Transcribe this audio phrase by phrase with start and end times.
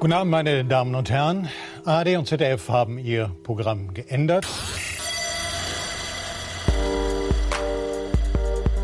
[0.00, 1.48] Guten Abend, meine Damen und Herren.
[1.84, 4.46] ARD und ZDF haben ihr Programm geändert.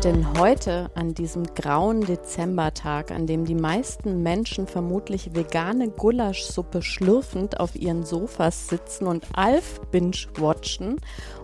[0.03, 7.61] Denn heute, an diesem grauen Dezembertag, an dem die meisten Menschen vermutlich vegane Gulaschsuppe schlürfend
[7.61, 10.97] auf ihren Sofas sitzen und Alf binge-watchen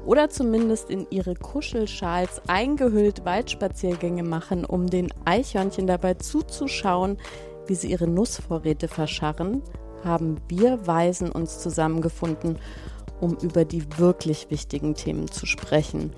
[0.05, 7.17] oder zumindest in ihre Kuschelschals eingehüllt Waldspaziergänge machen, um den Eichhörnchen dabei zuzuschauen,
[7.67, 9.61] wie sie ihre Nussvorräte verscharren,
[10.03, 12.57] haben wir Weisen uns zusammengefunden,
[13.19, 16.13] um über die wirklich wichtigen Themen zu sprechen.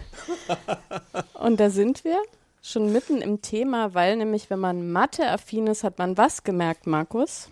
[1.36, 2.22] Und da sind wir
[2.62, 7.48] schon mitten im Thema, weil nämlich, wenn man Mathe-affin ist, hat man was gemerkt, Markus?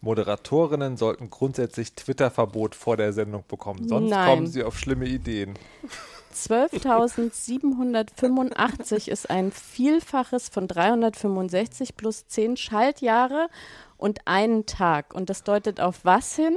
[0.00, 4.28] Moderatorinnen sollten grundsätzlich Twitter-Verbot vor der Sendung bekommen, sonst Nein.
[4.28, 5.54] kommen sie auf schlimme Ideen.
[6.32, 13.48] 12.785 ist ein Vielfaches von 365 plus 10 Schaltjahre
[14.00, 15.14] und einen Tag.
[15.14, 16.56] Und das deutet auf was hin?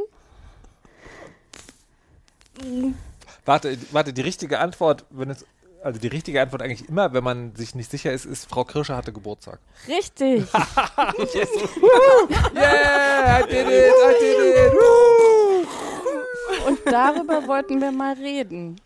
[3.45, 5.45] Warte, warte, die richtige Antwort, wenn es
[5.83, 8.95] also die richtige Antwort eigentlich immer, wenn man sich nicht sicher ist, ist Frau Kirsche
[8.95, 9.59] hatte Geburtstag.
[9.87, 10.45] Richtig.
[11.33, 11.49] yes.
[12.55, 14.73] yeah, I did it, I did it.
[16.67, 18.79] Und darüber wollten wir mal reden.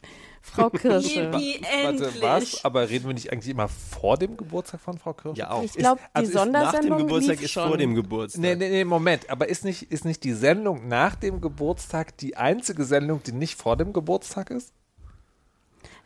[0.51, 1.31] Frau Kirsche.
[1.31, 2.65] Warte, was?
[2.65, 5.37] Aber reden wir nicht eigentlich immer vor dem Geburtstag von Frau Kirsche?
[5.39, 5.61] Ja, auch.
[5.63, 7.67] Ich glaube, die also ist nach dem Nach dem Sondersendung Geburtstag lief ist schon.
[7.67, 8.41] vor dem Geburtstag.
[8.41, 9.29] Nee, nee, nee, Moment.
[9.29, 13.55] Aber ist nicht, ist nicht die Sendung nach dem Geburtstag die einzige Sendung, die nicht
[13.55, 14.73] vor dem Geburtstag ist?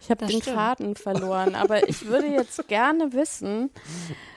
[0.02, 0.58] Ich habe den stimmt.
[0.58, 3.70] Faden verloren, aber ich würde jetzt gerne wissen,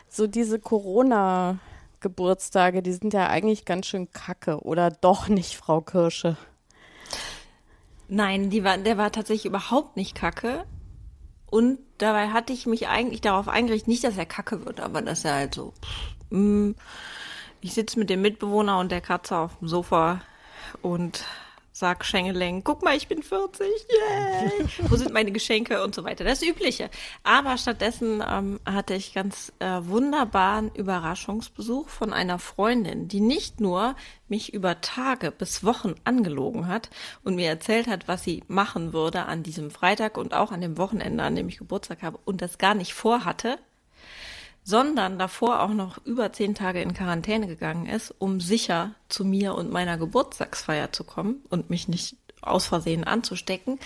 [0.08, 6.36] so diese Corona-Geburtstage, die sind ja eigentlich ganz schön kacke, oder doch nicht, Frau Kirsche?
[8.14, 10.64] Nein, die war, der war tatsächlich überhaupt nicht kacke.
[11.46, 15.24] Und dabei hatte ich mich eigentlich darauf eingerichtet, nicht, dass er kacke wird, aber dass
[15.24, 16.70] er halt so, pff, mm,
[17.60, 20.20] ich sitze mit dem Mitbewohner und der Katze auf dem Sofa
[20.80, 21.24] und
[21.76, 24.64] sag Schengeleng, guck mal, ich bin 40, yay!
[24.88, 26.22] Wo sind meine Geschenke und so weiter.
[26.22, 26.88] Das Übliche.
[27.24, 33.96] Aber stattdessen ähm, hatte ich ganz äh, wunderbaren Überraschungsbesuch von einer Freundin, die nicht nur
[34.28, 36.90] mich über Tage bis Wochen angelogen hat
[37.24, 40.78] und mir erzählt hat, was sie machen würde an diesem Freitag und auch an dem
[40.78, 43.58] Wochenende, an dem ich Geburtstag habe und das gar nicht vorhatte,
[44.64, 49.54] sondern davor auch noch über zehn Tage in Quarantäne gegangen ist, um sicher zu mir
[49.54, 53.78] und meiner Geburtstagsfeier zu kommen und mich nicht aus Versehen anzustecken.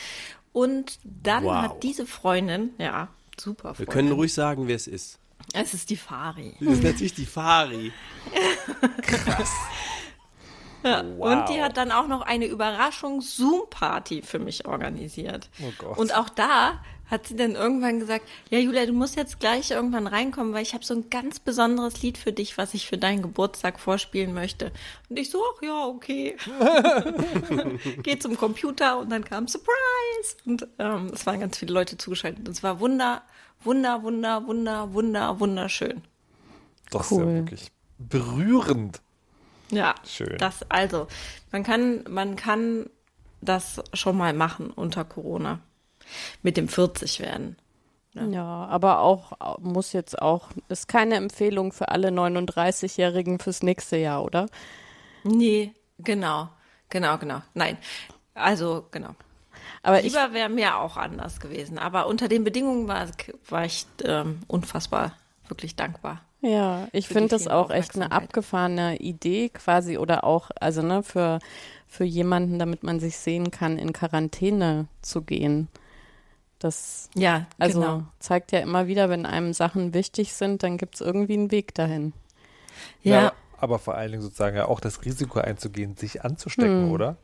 [0.53, 1.55] Und dann Wow.
[1.63, 3.93] hat diese Freundin, ja, super Wir Freundin.
[3.93, 5.19] können ruhig sagen, wer es ist.
[5.53, 6.55] Es ist die Fari.
[6.61, 7.93] Das ist natürlich die Fari.
[10.85, 11.33] Ja, Wow.
[11.33, 15.51] Und die hat dann auch noch eine Überraschungs-Zoom-Party für mich organisiert.
[15.61, 15.99] Oh Gott.
[15.99, 16.79] Und auch da
[17.11, 20.75] hat sie dann irgendwann gesagt, ja Julia, du musst jetzt gleich irgendwann reinkommen, weil ich
[20.75, 24.73] habe so ein ganz besonderes Lied für dich, was ich für deinen Geburtstag vorspielen möchte.
[25.09, 26.37] Und ich so, ach ja, okay.
[28.03, 30.37] Geh zum Computer und dann kam Surprise.
[30.45, 32.47] Und ähm, es waren ganz viele Leute zugeschaltet.
[32.47, 33.23] Und es war wunder,
[33.65, 36.03] wunder, wunder, wunder, wunder, wunderschön.
[36.91, 37.35] Das ist ja Cool.
[37.35, 39.01] wirklich berührend.
[39.71, 40.37] Ja, Schön.
[40.39, 41.09] Das also,
[41.53, 42.89] man kann, man kann
[43.41, 45.61] das schon mal machen unter Corona
[46.43, 47.57] mit dem 40 werden.
[48.15, 54.25] Ja, aber auch muss jetzt auch, ist keine Empfehlung für alle 39-Jährigen fürs nächste Jahr,
[54.25, 54.47] oder?
[55.25, 56.49] Nee, genau,
[56.89, 57.43] genau, genau.
[57.55, 57.79] Nein,
[58.35, 59.15] also genau.
[59.83, 63.07] Aber Lieber wäre mir auch anders gewesen, aber unter den Bedingungen war,
[63.49, 65.13] war ich ähm, unfassbar,
[65.49, 66.23] wirklich dankbar.
[66.41, 71.39] ja, ich finde das auch echt eine abgefahrene Idee quasi oder auch, also ne, für,
[71.87, 75.69] für jemanden, damit man sich sehen kann, in Quarantäne zu gehen.
[76.59, 78.03] Das Ja, also genau.
[78.19, 81.75] zeigt ja immer wieder, wenn einem Sachen wichtig sind, dann gibt es irgendwie einen Weg
[81.75, 82.13] dahin.
[83.03, 86.93] Ja, aber vor allen Dingen sozusagen ja auch das Risiko einzugehen, sich anzustecken, Hm.
[86.93, 87.17] oder?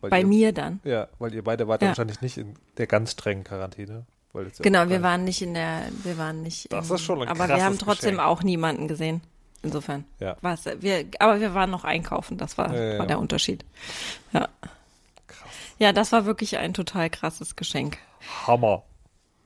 [0.00, 0.80] Weil bei ihr, mir dann.
[0.84, 1.90] Ja, weil ihr beide wart ja Ja.
[1.90, 4.04] wahrscheinlich nicht in der ganz strengen Quarantäne.
[4.34, 6.70] Ja Genau, wir waren nicht in der, wir waren nicht.
[6.72, 8.28] Das im- ist schon ein Aber wir haben trotzdem Geschenk.
[8.28, 9.20] auch niemanden gesehen.
[9.62, 10.04] Insofern.
[10.20, 10.36] Ja.
[10.40, 13.06] war's, wir, aber wir waren noch einkaufen, das war, Ja, ja, war ja.
[13.06, 13.64] der Unterschied.
[14.32, 14.48] Ja.
[15.78, 17.98] Ja, das war wirklich ein total krasses Geschenk.
[18.46, 18.82] Hammer.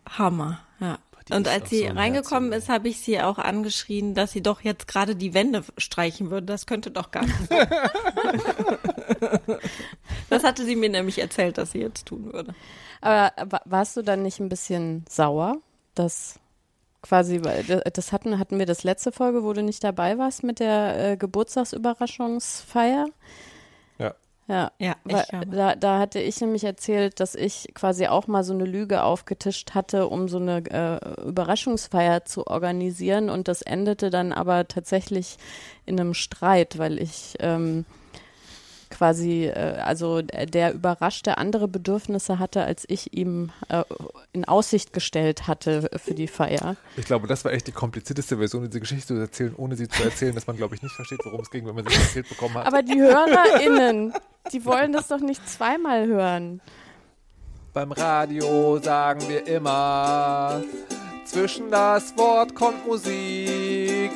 [0.08, 0.99] Hammer, ja.
[1.29, 4.32] Die Und als sie so ein reingekommen Herzchen, ist, habe ich sie auch angeschrien, dass
[4.32, 6.46] sie doch jetzt gerade die Wände streichen würde.
[6.46, 7.69] Das könnte doch gar nicht sein.
[10.31, 12.55] das hatte sie mir nämlich erzählt, dass sie jetzt tun würde.
[13.00, 15.58] Aber wa- warst du dann nicht ein bisschen sauer,
[15.94, 16.40] dass
[17.02, 17.40] quasi,
[17.93, 21.17] das hatten, hatten wir das letzte Folge, wo du nicht dabei warst mit der äh,
[21.17, 23.06] Geburtstagsüberraschungsfeier?
[24.52, 24.96] Ja.
[25.08, 29.02] Ja, da, da hatte ich nämlich erzählt, dass ich quasi auch mal so eine Lüge
[29.02, 35.37] aufgetischt hatte, um so eine äh, Überraschungsfeier zu organisieren und das endete dann aber tatsächlich
[35.87, 37.87] in einem Streit, weil ich ähm,
[39.02, 43.82] quasi, äh, also der überraschte andere Bedürfnisse hatte, als ich ihm äh,
[44.32, 46.76] in Aussicht gestellt hatte für die Feier.
[46.96, 50.04] Ich glaube, das war echt die komplizierteste Version, diese Geschichte zu erzählen, ohne sie zu
[50.04, 52.54] erzählen, dass man, glaube ich, nicht versteht, worum es ging, wenn man sie erzählt bekommen
[52.54, 52.66] hat.
[52.69, 54.14] Aber die HörerInnen,
[54.52, 56.60] die wollen das doch nicht zweimal hören.
[57.72, 60.62] Beim Radio sagen wir immer,
[61.25, 64.12] zwischen das Wort kommt Musik.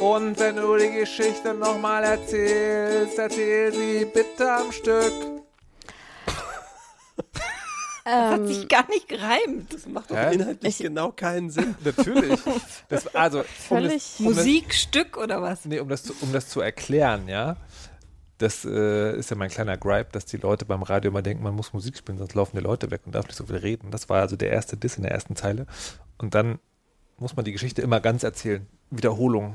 [0.00, 5.12] Und wenn du die Geschichte nochmal erzählst, erzähl sie bitte am Stück.
[8.04, 9.72] Hat Ähm, sich gar nicht gereimt.
[9.72, 10.34] Das macht doch Hä?
[10.34, 11.74] inhaltlich Ich- genau keinen Sinn.
[11.84, 12.38] Natürlich.
[12.90, 15.64] Das, also, um Völlig das, um das, Musikstück oder was?
[15.64, 17.56] nee, um, das zu, um das zu erklären, ja.
[18.38, 21.54] Das äh, ist ja mein kleiner Gripe, dass die Leute beim Radio immer denken, man
[21.54, 23.90] muss Musik spielen, sonst laufen die Leute weg und darf nicht so viel reden.
[23.90, 25.66] Das war also der erste Diss in der ersten Zeile.
[26.18, 26.58] Und dann
[27.16, 28.66] muss man die Geschichte immer ganz erzählen.
[28.90, 29.54] Wiederholung.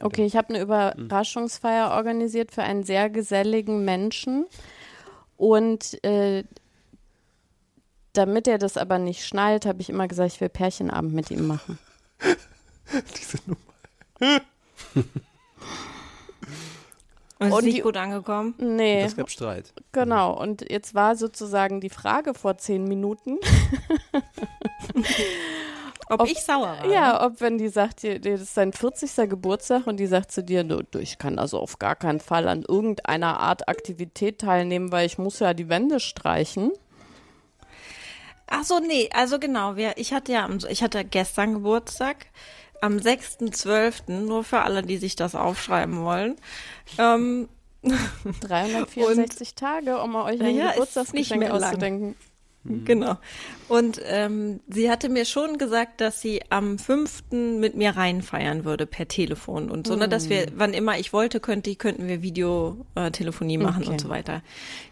[0.00, 4.46] Okay, ich habe eine Überraschungsfeier organisiert für einen sehr geselligen Menschen.
[5.36, 6.44] Und äh,
[8.12, 11.46] damit er das aber nicht schnallt, habe ich immer gesagt, ich will Pärchenabend mit ihm
[11.46, 11.78] machen.
[13.18, 13.60] Diese Nummer.
[17.38, 18.54] Und ist Und nicht die- gut angekommen.
[18.58, 19.74] Nee, Das gab Streit.
[19.92, 20.32] genau.
[20.40, 23.36] Und jetzt war sozusagen die Frage vor zehn Minuten,
[26.08, 26.86] Ob, Ob- ich sauer war.
[26.92, 29.28] ja, ob wenn die sagt, dir, das ist dein 40.
[29.28, 32.62] Geburtstag und die sagt zu dir, du, ich kann also auf gar keinen Fall an
[32.62, 36.70] irgendeiner Art Aktivität teilnehmen, weil ich muss ja die Wände streichen.
[38.46, 42.26] Ach so, nee, also genau, wir, ich hatte ja, ich hatte gestern Geburtstag,
[42.80, 46.36] am 6.12., nur für alle, die sich das aufschreiben wollen.
[46.98, 47.48] Ähm,
[48.42, 52.14] 364 Tage, um euch ein Ja, Geburtstagsgeschenk nicht mehr lang.
[52.66, 52.84] Auszudenken.
[52.84, 53.16] Genau.
[53.68, 57.24] Und ähm, sie hatte mir schon gesagt, dass sie am 5.
[57.58, 61.40] mit mir reinfeiern würde per Telefon und so, ne, dass wir, wann immer ich wollte,
[61.40, 63.90] könnte könnten wir Videotelefonie machen Okay.
[63.90, 64.42] und so weiter.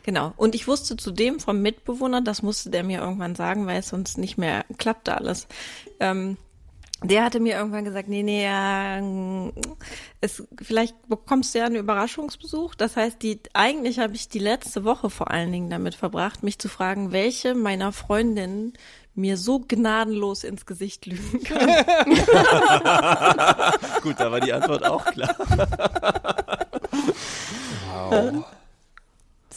[0.02, 0.32] Genau.
[0.36, 4.18] Und ich wusste zudem vom Mitbewohner, das musste der mir irgendwann sagen, weil es sonst
[4.18, 5.46] nicht mehr klappte alles.
[6.00, 6.36] Ähm,
[7.02, 9.00] der hatte mir irgendwann gesagt, nee, nee, ja,
[10.20, 12.74] es, vielleicht bekommst du ja einen Überraschungsbesuch.
[12.74, 16.58] Das heißt, die, eigentlich habe ich die letzte Woche vor allen Dingen damit verbracht, mich
[16.58, 18.72] zu fragen, welche meiner Freundinnen
[19.14, 21.68] mir so gnadenlos ins Gesicht lügen kann.
[24.02, 25.36] Gut, da war die Antwort auch klar.
[28.10, 28.44] Wow.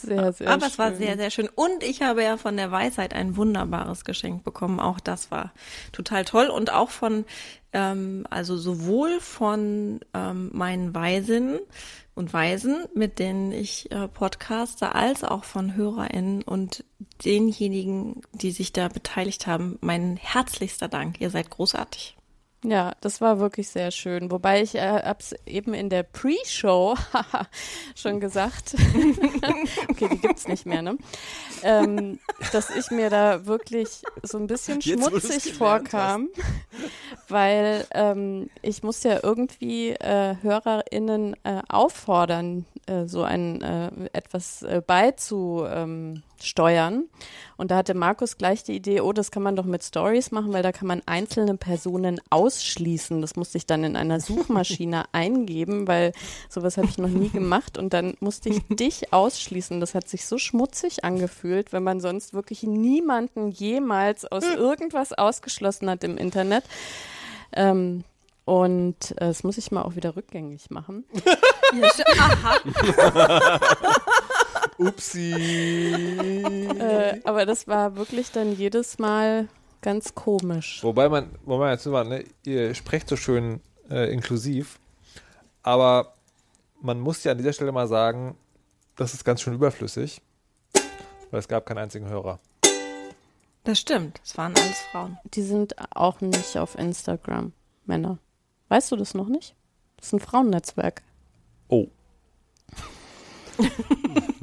[0.02, 1.48] Sehr, sehr Aber es war sehr, sehr schön.
[1.54, 4.80] Und ich habe ja von der Weisheit ein wunderbares Geschenk bekommen.
[4.80, 5.52] Auch das war
[5.92, 6.48] total toll.
[6.48, 7.24] Und auch von,
[7.72, 11.60] ähm, also sowohl von ähm, meinen Weisinnen
[12.14, 16.84] und Weisen, mit denen ich äh, podcaste, als auch von HörerInnen und
[17.24, 19.78] denjenigen, die sich da beteiligt haben.
[19.80, 21.20] Mein herzlichster Dank.
[21.20, 22.17] Ihr seid großartig.
[22.64, 24.32] Ja, das war wirklich sehr schön.
[24.32, 26.96] Wobei ich äh, hab's eben in der Pre-Show
[27.94, 28.74] schon gesagt.
[29.88, 30.98] okay, die gibt's nicht mehr, ne?
[31.62, 32.18] Ähm,
[32.52, 36.30] dass ich mir da wirklich so ein bisschen Jetzt, schmutzig vorkam,
[37.28, 44.62] weil ähm, ich muss ja irgendwie äh, HörerInnen äh, auffordern, äh, so ein äh, etwas
[44.62, 45.82] äh, beizusteuern.
[45.82, 47.04] Ähm, steuern.
[47.56, 50.52] und da hatte Markus gleich die Idee, oh, das kann man doch mit Stories machen,
[50.52, 53.20] weil da kann man einzelne Personen ausschließen.
[53.20, 56.12] Das musste ich dann in einer Suchmaschine eingeben, weil
[56.48, 57.76] sowas habe ich noch nie gemacht.
[57.76, 59.80] Und dann musste ich dich ausschließen.
[59.80, 65.90] Das hat sich so schmutzig angefühlt, wenn man sonst wirklich niemanden jemals aus irgendwas ausgeschlossen
[65.90, 66.64] hat im Internet.
[67.52, 68.04] Ähm,
[68.48, 71.04] und äh, das muss ich mal auch wieder rückgängig machen.
[74.78, 75.32] Upsi.
[76.80, 79.48] Äh, aber das war wirklich dann jedes Mal
[79.82, 80.82] ganz komisch.
[80.82, 84.78] Wobei man, wobei man jetzt immer, ne, ihr sprecht so schön äh, inklusiv,
[85.62, 86.14] aber
[86.80, 88.34] man muss ja an dieser Stelle mal sagen,
[88.96, 90.22] das ist ganz schön überflüssig,
[91.30, 92.40] weil es gab keinen einzigen Hörer.
[93.64, 94.22] Das stimmt.
[94.24, 95.18] Es waren alles Frauen.
[95.34, 97.52] Die sind auch nicht auf Instagram,
[97.84, 98.18] Männer.
[98.68, 99.56] Weißt du das noch nicht?
[99.96, 101.02] Das ist ein Frauennetzwerk.
[101.68, 101.88] Oh.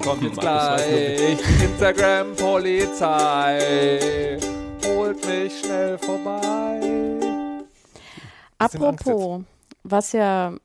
[0.04, 4.38] Kommt jetzt gleich Instagram-Polizei.
[4.84, 7.64] Holt holt mich schnell vorbei.
[8.58, 9.42] Apropos,
[9.84, 10.56] was ja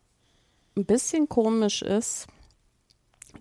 [0.77, 2.27] ein bisschen komisch ist,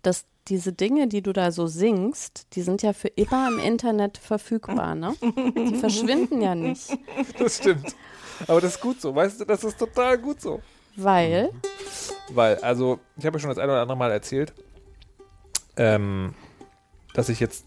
[0.01, 4.17] dass diese Dinge, die du da so singst, die sind ja für immer im Internet
[4.17, 5.13] verfügbar, ne?
[5.21, 6.97] Die verschwinden ja nicht,
[7.37, 7.95] Das stimmt.
[8.47, 10.61] Aber das ist gut so, weißt du, das ist total gut so.
[10.95, 11.49] weil
[12.31, 14.53] Weil, also, ich habe ja schon das eine oder andere Mal erzählt,
[15.77, 16.33] ähm,
[17.13, 17.65] dass ich jetzt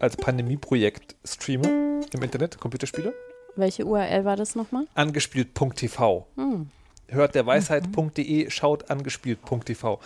[0.00, 3.14] als Pandemieprojekt streame im Internet, Computerspiele.
[3.56, 4.86] welche URL war das nochmal?
[4.94, 6.26] Angespielt.tv.
[6.36, 6.70] Hm.
[7.08, 10.00] Hört der Weisheit.de, schaut angespielt.tv.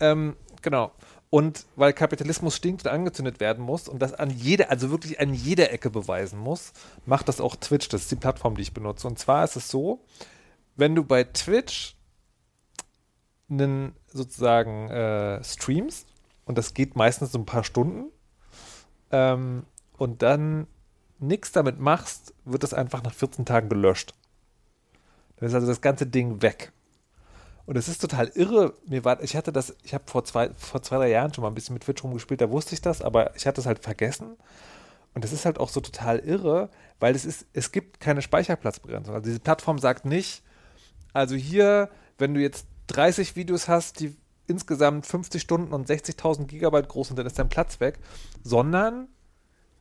[0.00, 0.92] Ähm, genau.
[1.32, 5.32] Und weil Kapitalismus stinkt und angezündet werden muss und das an jeder, also wirklich an
[5.32, 6.74] jeder Ecke beweisen muss,
[7.06, 7.88] macht das auch Twitch.
[7.88, 9.06] Das ist die Plattform, die ich benutze.
[9.06, 10.04] Und zwar ist es so,
[10.76, 11.96] wenn du bei Twitch
[13.48, 16.06] einen sozusagen äh, streamst,
[16.44, 18.10] und das geht meistens so ein paar Stunden,
[19.10, 19.64] ähm,
[19.96, 20.66] und dann
[21.18, 24.12] nichts damit machst, wird das einfach nach 14 Tagen gelöscht.
[25.36, 26.72] Dann ist also das ganze Ding weg.
[27.72, 28.74] Und es ist total irre.
[28.86, 31.48] Mir war, ich hatte das, ich habe vor zwei, vor zwei, drei Jahren schon mal
[31.48, 34.36] ein bisschen mit Twitch rumgespielt, da wusste ich das, aber ich hatte es halt vergessen.
[35.14, 36.68] Und das ist halt auch so total irre,
[37.00, 39.14] weil es ist, es gibt keine Speicherplatzbegrenzung.
[39.14, 40.42] Also diese Plattform sagt nicht,
[41.14, 41.88] also hier,
[42.18, 44.14] wenn du jetzt 30 Videos hast, die
[44.46, 48.00] insgesamt 50 Stunden und 60.000 Gigabyte groß sind, dann ist dein Platz weg,
[48.44, 49.08] sondern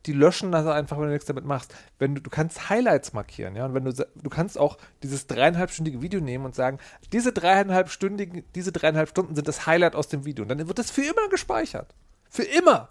[0.06, 1.74] die löschen das einfach, wenn du nichts damit machst.
[2.00, 6.02] Wenn du, du kannst Highlights markieren, ja, und wenn du, du kannst auch dieses dreieinhalbstündige
[6.02, 6.80] Video nehmen und sagen,
[7.14, 10.44] diese dreieinhalbstündigen, diese dreieinhalb Stunden sind das Highlight aus dem Video.
[10.44, 11.94] Und dann wird das für immer gespeichert.
[12.30, 12.90] Für immer.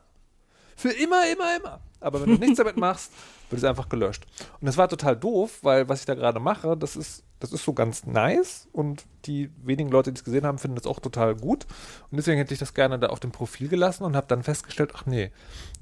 [0.76, 1.81] Für immer, immer, immer.
[2.00, 3.12] Aber wenn du nichts damit machst,
[3.50, 4.26] wird es einfach gelöscht.
[4.61, 7.64] Und das war total doof, weil was ich da gerade mache, das ist, das ist
[7.64, 11.35] so ganz nice und die wenigen Leute, die es gesehen haben, finden das auch total
[11.35, 11.66] gut.
[12.11, 14.92] Und deswegen hätte ich das gerne da auf dem Profil gelassen und habe dann festgestellt,
[14.95, 15.30] ach nee,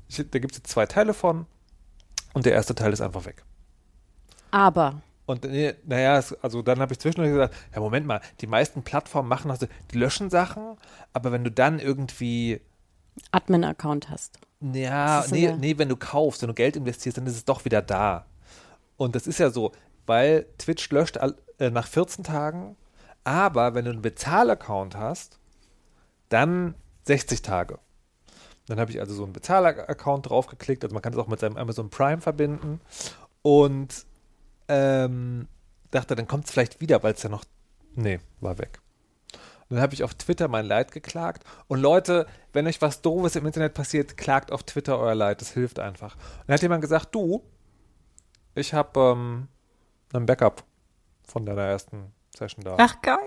[0.09, 1.47] ich, da gibt es jetzt zwei Teile von
[2.33, 3.45] und der erste Teil ist einfach weg.
[4.51, 8.47] Aber Und nee, naja, es, also dann habe ich zwischendurch gesagt, ja Moment mal, die
[8.47, 10.77] meisten Plattformen machen also, die löschen Sachen,
[11.13, 12.61] aber wenn du dann irgendwie
[13.33, 14.39] Admin-Account hast.
[14.61, 17.65] Ja, nee, eine- nee, wenn du kaufst, wenn du Geld investierst, dann ist es doch
[17.65, 18.27] wieder da.
[18.97, 19.73] Und das ist ja so,
[20.07, 21.17] weil Twitch löscht
[21.59, 22.77] äh, nach 14 Tagen,
[23.25, 25.39] aber wenn du einen Bezahlaccount hast,
[26.29, 26.75] dann
[27.07, 27.79] 60 Tage.
[28.67, 31.57] Dann habe ich also so einen Bezahlaccount draufgeklickt, also man kann es auch mit seinem
[31.57, 32.81] Amazon Prime verbinden
[33.43, 34.05] und
[34.69, 35.47] ähm,
[35.91, 37.45] dachte, dann kommt es vielleicht wieder, weil es ja noch,
[37.95, 38.81] nee, war weg.
[39.69, 41.45] Und dann habe ich auf Twitter mein Leid geklagt.
[41.67, 45.41] Und Leute, wenn euch was Doofes im Internet passiert, klagt auf Twitter euer Leid.
[45.41, 46.15] Das hilft einfach.
[46.15, 47.43] Und dann hat jemand gesagt, du,
[48.55, 49.49] ich habe ähm,
[50.15, 50.65] ein Backup
[51.27, 52.77] von deiner ersten Session da.
[52.79, 53.19] Ach, geil.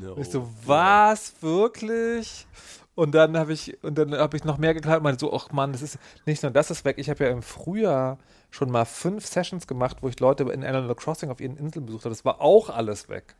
[0.00, 0.16] No.
[0.16, 1.34] Ich so, was?
[1.40, 2.46] Wirklich?
[2.94, 5.50] Und dann habe ich, und dann habe ich noch mehr geklagt und meinte so, ach
[5.50, 6.98] Mann, das ist nicht nur das ist weg.
[6.98, 8.18] Ich habe ja im Frühjahr
[8.50, 12.04] schon mal fünf Sessions gemacht, wo ich Leute in Animal Crossing auf ihren Inseln besucht
[12.04, 12.14] habe.
[12.14, 13.34] Das war auch alles weg.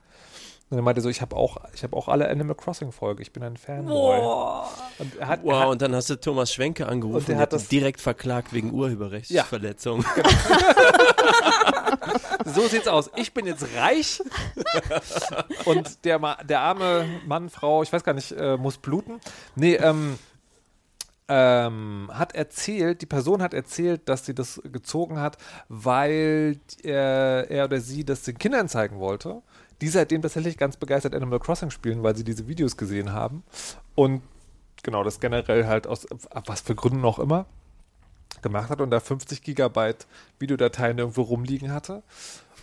[0.71, 3.23] Und er meinte so, ich habe auch, ich habe auch alle Animal Crossing Folge.
[3.23, 4.19] Ich bin ein Fanboy.
[4.19, 4.69] Boah.
[4.99, 7.37] Und er hat, er Wow, hat und dann hast du Thomas Schwenke angerufen Und der
[7.37, 10.05] hat hat das- direkt verklagt wegen Urheberrechtsverletzung.
[12.45, 13.11] so sieht's aus.
[13.17, 14.21] Ich bin jetzt reich
[15.65, 19.21] und der, der arme Mann, Frau, ich weiß gar nicht, äh, muss bluten.
[19.57, 20.19] Nee, ähm,
[21.29, 27.65] ähm, hat erzählt, die Person hat erzählt, dass sie das gezogen hat, weil er, er
[27.65, 29.41] oder sie das den Kindern zeigen wollte,
[29.85, 33.43] die seitdem tatsächlich ganz begeistert Animal Crossing spielen, weil sie diese Videos gesehen haben.
[33.95, 34.23] Und
[34.83, 36.07] genau, das generell halt aus
[36.47, 37.45] was für Gründen auch immer
[38.41, 40.07] gemacht hat und da 50 Gigabyte
[40.39, 42.03] Videodateien irgendwo rumliegen hatte.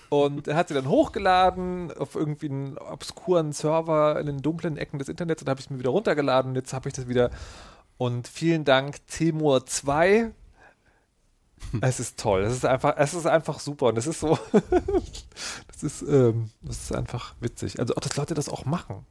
[0.09, 4.97] Und er hat sie dann hochgeladen auf irgendwie einen obskuren Server in den dunklen Ecken
[4.97, 6.55] des Internets und habe ich es mir wieder runtergeladen.
[6.55, 7.29] Jetzt habe ich das wieder.
[7.99, 10.31] Und vielen Dank, Timur 2.
[11.81, 12.43] Es ist toll.
[12.43, 13.87] Es ist einfach, es ist einfach super.
[13.87, 14.37] Und es ist so,
[15.67, 17.79] das ist, ähm, das ist einfach witzig.
[17.79, 19.05] Also auch, dass Leute das auch machen.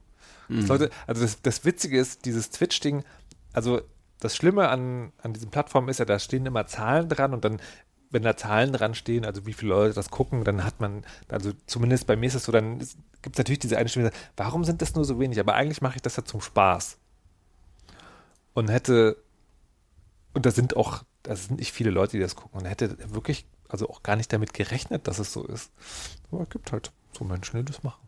[0.59, 3.03] Dass Leute, also das, das Witzige ist, dieses Twitch-Ding,
[3.53, 3.81] also
[4.19, 7.61] das Schlimme an, an diesen Plattformen ist ja, da stehen immer Zahlen dran und dann,
[8.09, 11.51] wenn da Zahlen dran stehen, also wie viele Leute das gucken, dann hat man, also
[11.67, 14.81] zumindest bei mir ist es so, dann gibt es natürlich diese eine Stimme, warum sind
[14.81, 15.39] das nur so wenig?
[15.39, 16.97] Aber eigentlich mache ich das ja zum Spaß.
[18.53, 19.17] Und hätte,
[20.33, 23.45] und da sind auch, da sind nicht viele Leute, die das gucken und hätte wirklich,
[23.69, 25.71] also auch gar nicht damit gerechnet, dass es so ist.
[26.31, 28.01] Aber es gibt halt so Menschen, die das machen.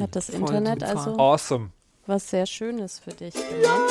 [0.00, 1.70] Hat das Voll Internet also Awesome.
[2.06, 3.90] was sehr Schönes für dich gemacht?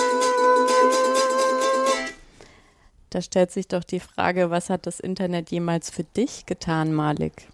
[3.10, 7.48] Da stellt sich doch die Frage, was hat das Internet jemals für dich getan, Malik?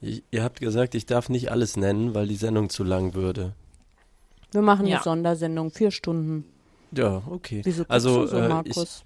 [0.00, 3.54] Ich, ihr habt gesagt, ich darf nicht alles nennen, weil die Sendung zu lang würde.
[4.50, 4.96] Wir machen Ja.
[4.96, 6.44] eine Sondersendung, vier Stunden.
[6.92, 7.60] Ja, okay.
[7.64, 9.04] Wieso also du so, äh, ich, Markus?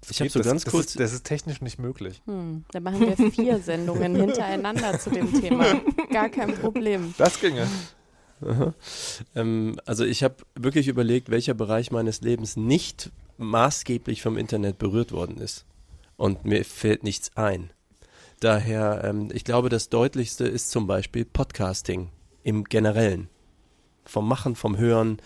[0.00, 2.22] Das Ich habe so das, ganz das kurz- Ist, das ist technisch nicht möglich.
[2.26, 5.80] Hm, da machen wir vier Sendungen hintereinander zu dem Thema.
[6.12, 7.14] Gar kein Problem.
[7.18, 7.66] Das ginge.
[9.34, 15.12] Ähm, also ich habe wirklich überlegt, welcher Bereich meines Lebens nicht maßgeblich vom Internet berührt
[15.12, 15.64] worden ist.
[16.16, 17.70] Und mir fällt nichts ein.
[18.40, 22.10] Daher, ähm, ich glaube, das Deutlichste ist zum Beispiel Podcasting
[22.44, 23.28] im Generellen.
[24.04, 25.18] Vom Machen, vom Hören,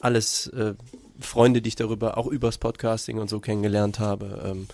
[0.00, 0.74] alles äh,
[1.22, 4.42] Freunde, die ich darüber auch übers Podcasting und so kennengelernt habe.
[4.44, 4.68] Ähm,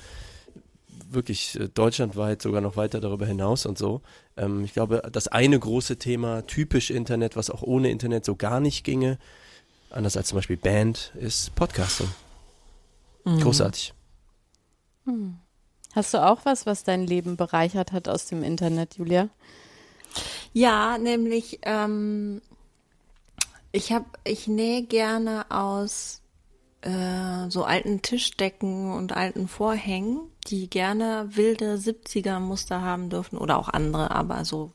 [1.10, 4.02] wirklich äh, deutschlandweit, sogar noch weiter darüber hinaus und so.
[4.36, 8.60] Ähm, ich glaube, das eine große Thema, typisch Internet, was auch ohne Internet so gar
[8.60, 9.18] nicht ginge,
[9.90, 12.08] anders als zum Beispiel Band, ist Podcasting.
[13.24, 13.92] Großartig.
[15.94, 19.28] Hast du auch was, was dein Leben bereichert hat aus dem Internet, Julia?
[20.52, 22.40] Ja, nämlich, ähm,
[23.72, 26.22] ich habe, ich nähe gerne aus
[26.82, 33.58] äh, so alten Tischdecken und alten Vorhängen, die gerne wilde 70er Muster haben dürfen oder
[33.58, 34.72] auch andere, aber so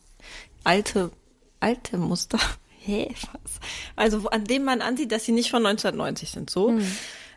[0.63, 1.11] alte,
[1.59, 2.39] alte Muster.
[2.79, 3.59] Hä, was?
[3.95, 6.77] Also an dem man ansieht, dass sie nicht von 1990 sind, so.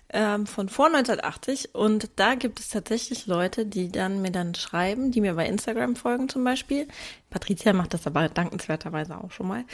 [0.08, 5.10] Ähm, von vor 1980 und da gibt es tatsächlich Leute, die dann mir dann schreiben,
[5.10, 6.86] die mir bei Instagram folgen zum Beispiel.
[7.28, 9.64] Patricia macht das aber dankenswerterweise auch schon mal.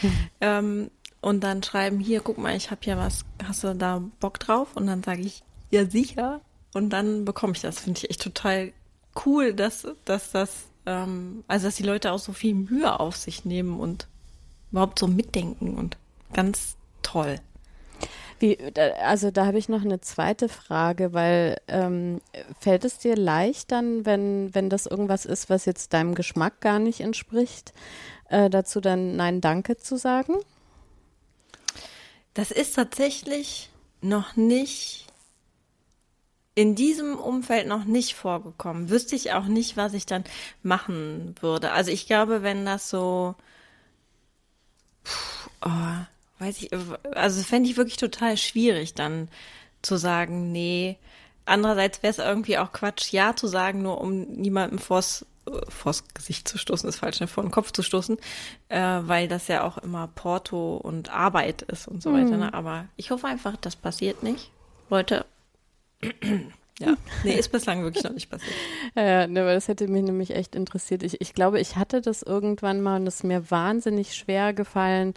[0.40, 0.90] Ähm,
[1.22, 4.68] und dann schreiben, hier, guck mal, ich habe hier was, hast du da Bock drauf?
[4.74, 6.40] Und dann sage ich, ja sicher.
[6.74, 7.78] Und dann bekomme ich das.
[7.78, 8.72] Finde ich echt total
[9.24, 13.44] cool, dass, dass das, ähm, also dass die Leute auch so viel Mühe auf sich
[13.44, 14.08] nehmen und
[14.72, 15.96] überhaupt so mitdenken und
[16.32, 17.36] ganz toll.
[18.40, 18.58] Wie,
[19.00, 22.20] also da habe ich noch eine zweite Frage, weil ähm,
[22.58, 26.80] fällt es dir leicht dann, wenn, wenn das irgendwas ist, was jetzt deinem Geschmack gar
[26.80, 27.72] nicht entspricht,
[28.28, 30.34] äh, dazu dann Nein, danke zu sagen?
[32.34, 33.70] Das ist tatsächlich
[34.00, 35.06] noch nicht
[36.54, 38.90] in diesem Umfeld noch nicht vorgekommen.
[38.90, 40.24] Wüsste ich auch nicht, was ich dann
[40.62, 41.72] machen würde.
[41.72, 43.34] Also ich glaube, wenn das so,
[45.04, 46.06] Puh, oh,
[46.38, 46.70] weiß ich,
[47.14, 49.28] also fände ich wirklich total schwierig, dann
[49.82, 50.98] zu sagen, nee.
[51.44, 55.26] Andererseits wäre es irgendwie auch Quatsch, ja zu sagen, nur um niemandem vors,
[55.68, 58.16] vors Gesicht zu stoßen, ist falsch, ne, vor den Kopf zu stoßen,
[58.68, 62.36] äh, weil das ja auch immer Porto und Arbeit ist und so weiter.
[62.36, 62.54] Ne?
[62.54, 64.50] Aber ich hoffe einfach, das passiert nicht.
[64.88, 65.24] Leute,
[66.78, 68.54] ja, nee, ist bislang wirklich noch nicht passiert.
[68.94, 71.02] Ja, ne, weil das hätte mich nämlich echt interessiert.
[71.02, 75.14] Ich, ich glaube, ich hatte das irgendwann mal und es ist mir wahnsinnig schwer gefallen,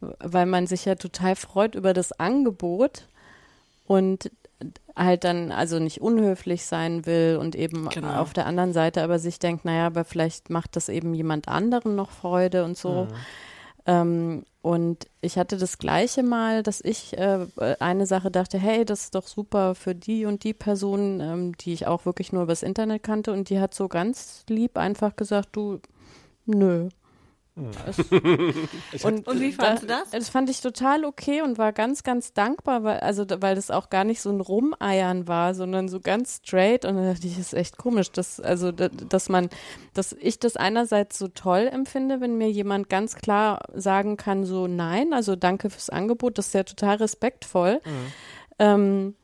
[0.00, 3.06] weil man sich ja total freut über das Angebot
[3.86, 4.30] und
[4.96, 8.20] halt dann also nicht unhöflich sein will und eben Genau.
[8.20, 11.96] auf der anderen Seite aber sich denkt, naja, aber vielleicht macht das eben jemand anderen
[11.96, 13.08] noch Freude und so.
[13.86, 17.46] Ähm, und ich hatte das gleiche Mal, dass ich äh,
[17.80, 21.74] eine Sache dachte, hey, das ist doch super für die und die Person, ähm, die
[21.74, 23.32] ich auch wirklich nur übers Internet kannte.
[23.32, 25.80] Und die hat so ganz lieb einfach gesagt, du,
[26.46, 26.88] nö.
[27.86, 27.98] Es-
[29.04, 30.10] und, Und wie fandst du das?
[30.10, 33.90] Das fand ich total okay und war ganz, ganz dankbar, weil, also, weil das auch
[33.90, 36.84] gar nicht so ein Rumeiern war, sondern so ganz straight.
[36.84, 39.48] Und da dachte ich, das ist echt komisch, dass, also, da- dass man,
[39.92, 44.66] dass ich das einerseits so toll empfinde, wenn mir jemand ganz klar sagen kann, so
[44.66, 47.80] nein, also danke fürs Angebot, das ist ja total respektvoll.
[48.58, 49.14] Ähm,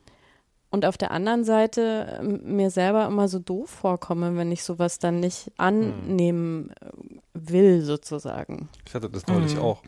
[0.71, 4.99] und auf der anderen Seite ähm, mir selber immer so doof vorkomme, wenn ich sowas
[4.99, 6.85] dann nicht annehmen äh,
[7.33, 8.69] will, sozusagen.
[8.87, 9.83] Ich hatte das neulich auch.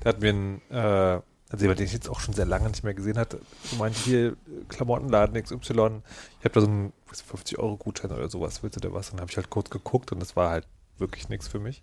[0.00, 2.84] Da hatten wir einen, äh, also jemand, den ich jetzt auch schon sehr lange nicht
[2.84, 4.36] mehr gesehen hatte, so meinte hier,
[4.68, 9.08] Klamottenladen XY, ich habe da so einen 50-Euro-Gutschein oder sowas, willst du da was?
[9.10, 10.66] Und dann habe ich halt kurz geguckt und das war halt
[10.98, 11.82] wirklich nichts für mich.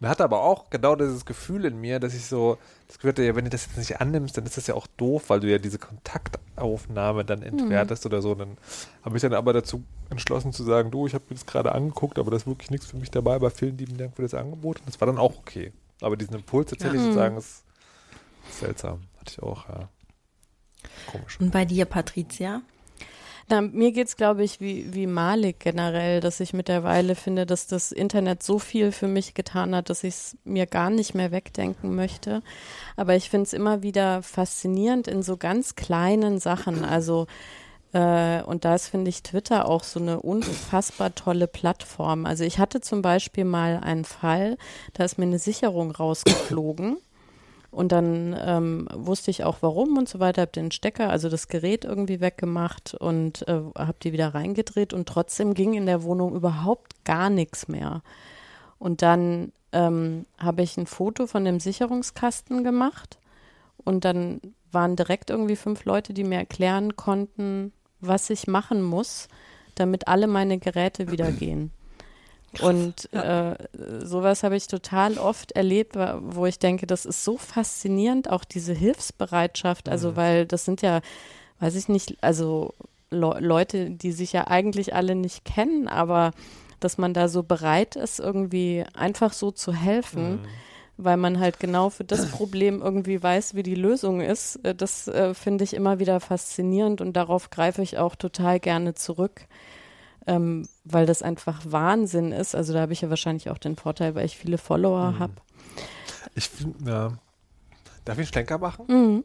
[0.00, 2.56] Und hatte aber auch genau dieses Gefühl in mir, dass ich so,
[2.88, 5.24] das hatte, ja, wenn du das jetzt nicht annimmst, dann ist das ja auch doof,
[5.28, 8.32] weil du ja diese Kontaktaufnahme dann entwertest oder so.
[8.32, 8.58] Und dann
[9.02, 12.18] habe ich dann aber dazu entschlossen zu sagen, du, ich habe mir das gerade angeguckt,
[12.18, 14.78] aber da ist wirklich nichts für mich dabei, aber vielen lieben Dank für das Angebot.
[14.78, 15.70] Und das war dann auch okay.
[16.00, 17.62] Aber diesen Impuls tatsächlich zu sagen, ist
[18.50, 19.02] seltsam.
[19.18, 19.88] Hatte ich auch, ja.
[21.12, 21.38] Komisch.
[21.40, 22.62] Und bei dir, Patricia?
[23.50, 27.90] Na, mir geht's, glaube ich, wie, wie Malik generell, dass ich mittlerweile finde, dass das
[27.90, 31.96] Internet so viel für mich getan hat, dass ich es mir gar nicht mehr wegdenken
[31.96, 32.42] möchte.
[32.94, 36.84] Aber ich finde es immer wieder faszinierend in so ganz kleinen Sachen.
[36.84, 37.26] Also
[37.92, 42.26] äh, und da ist, finde ich, Twitter auch so eine unfassbar tolle Plattform.
[42.26, 44.58] Also ich hatte zum Beispiel mal einen Fall,
[44.94, 46.98] da ist mir eine Sicherung rausgeflogen.
[47.70, 51.46] Und dann ähm, wusste ich auch warum und so weiter, habe den Stecker, also das
[51.46, 56.34] Gerät irgendwie weggemacht und äh, habe die wieder reingedreht und trotzdem ging in der Wohnung
[56.34, 58.02] überhaupt gar nichts mehr.
[58.78, 63.18] Und dann ähm, habe ich ein Foto von dem Sicherungskasten gemacht
[63.84, 64.40] und dann
[64.72, 69.28] waren direkt irgendwie fünf Leute, die mir erklären konnten, was ich machen muss,
[69.76, 71.70] damit alle meine Geräte wieder gehen.
[72.60, 73.54] Und äh,
[74.02, 78.72] sowas habe ich total oft erlebt, wo ich denke, das ist so faszinierend, auch diese
[78.72, 79.88] Hilfsbereitschaft.
[79.88, 80.16] Also, mhm.
[80.16, 81.00] weil das sind ja,
[81.60, 82.74] weiß ich nicht, also
[83.10, 86.32] Le Leute, die sich ja eigentlich alle nicht kennen, aber
[86.78, 90.32] dass man da so bereit ist, irgendwie einfach so zu helfen.
[90.32, 90.46] Mhm
[91.02, 94.56] weil man halt genau für das Problem irgendwie weiß, wie die Lösung ist.
[94.56, 98.94] Äh, das äh, finde ich immer wieder faszinierend und darauf greife ich auch total gerne
[98.94, 99.46] zurück
[100.26, 102.54] ähm, weil das einfach Wahnsinn ist.
[102.54, 105.18] Also da habe ich ja wahrscheinlich auch den Vorteil, weil ich viele Follower mhm.
[105.18, 105.32] habe.
[106.34, 107.12] Ich finde, ja.
[108.04, 108.86] Darf ich einen Schlenker machen?
[108.88, 109.24] Mhm.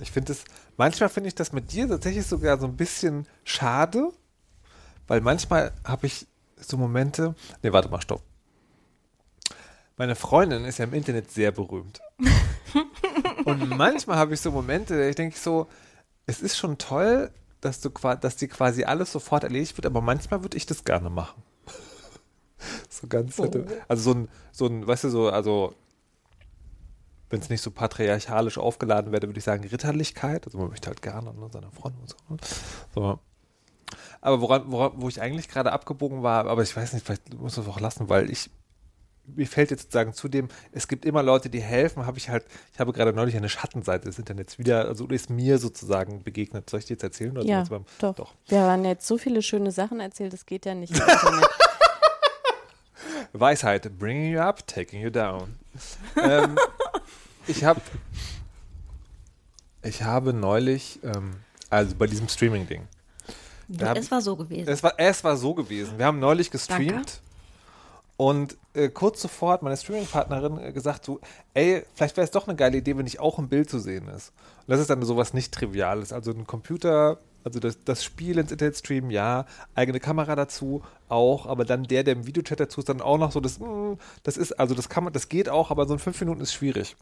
[0.00, 0.44] Ich finde es,
[0.76, 4.10] manchmal finde ich das mit dir tatsächlich sogar so ein bisschen schade,
[5.06, 8.22] weil manchmal habe ich so Momente, nee, warte mal, stopp.
[9.96, 12.00] Meine Freundin ist ja im Internet sehr berühmt.
[13.44, 15.68] Und manchmal habe ich so Momente, da ich denke so,
[16.26, 17.30] es ist schon toll,
[17.64, 21.10] dass du dass dir quasi alles sofort erledigt wird, aber manchmal würde ich das gerne
[21.10, 21.42] machen.
[22.88, 23.50] so ganz, oh.
[23.88, 25.74] also so ein, so ein, weißt du, so, also
[27.30, 30.46] wenn es nicht so patriarchalisch aufgeladen wäre, würde ich sagen Ritterlichkeit.
[30.46, 32.16] Also man möchte halt gerne ne, seiner Freundin und so.
[32.28, 32.36] Ne?
[32.94, 33.18] so.
[34.20, 37.58] Aber woran, woran, wo ich eigentlich gerade abgebogen war, aber ich weiß nicht, vielleicht muss
[37.58, 38.50] ich das auch lassen, weil ich
[39.26, 42.80] mir fällt jetzt sozusagen zudem, es gibt immer Leute, die helfen, habe ich halt, ich
[42.80, 46.68] habe gerade neulich eine Schattenseite des Internets wieder, also ist mir sozusagen begegnet.
[46.68, 47.36] Soll ich dir jetzt erzählen?
[47.36, 48.14] Oder ja, beim, doch.
[48.14, 48.34] doch.
[48.46, 50.92] Wir haben jetzt so viele schöne Sachen erzählt, das geht ja nicht.
[53.32, 55.56] Weisheit, bringing you up, taking you down.
[56.22, 56.56] ähm,
[57.46, 57.80] ich habe
[59.84, 61.36] ich habe neulich, ähm,
[61.68, 62.88] also bei diesem Streaming-Ding.
[63.78, 64.68] Es war so gewesen.
[64.68, 65.98] Es war, es war so gewesen.
[65.98, 66.90] Wir haben neulich gestreamt.
[66.90, 67.12] Danke.
[68.16, 71.20] Und äh, kurz zuvor hat meine Streaming-Partnerin äh, gesagt, so,
[71.52, 74.08] ey, vielleicht wäre es doch eine geile Idee, wenn nicht auch ein Bild zu sehen
[74.08, 74.32] ist.
[74.66, 76.12] Und das ist dann sowas nicht Triviales.
[76.12, 81.46] Also ein Computer, also das, das Spiel ins Internet streamen, ja, eigene Kamera dazu auch,
[81.46, 83.98] aber dann der, der im Videochat dazu ist, dann auch noch so, das, mh, hm,
[84.22, 86.52] das ist, also das kann man, das geht auch, aber so in fünf Minuten ist
[86.52, 86.96] schwierig.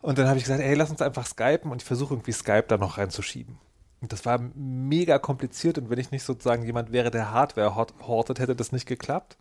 [0.00, 2.64] Und dann habe ich gesagt, ey, lass uns einfach skypen und ich versuche irgendwie Skype
[2.66, 3.58] da noch reinzuschieben.
[4.00, 8.40] Und das war mega kompliziert und wenn ich nicht sozusagen jemand wäre, der Hardware hortet,
[8.40, 9.36] hätte das nicht geklappt.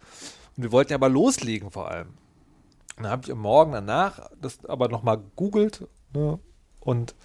[0.58, 2.10] Und wir wollten ja aber loslegen vor allem.
[2.98, 6.40] Und dann habe ich am Morgen danach das aber nochmal googelt ne?
[6.82, 7.16] und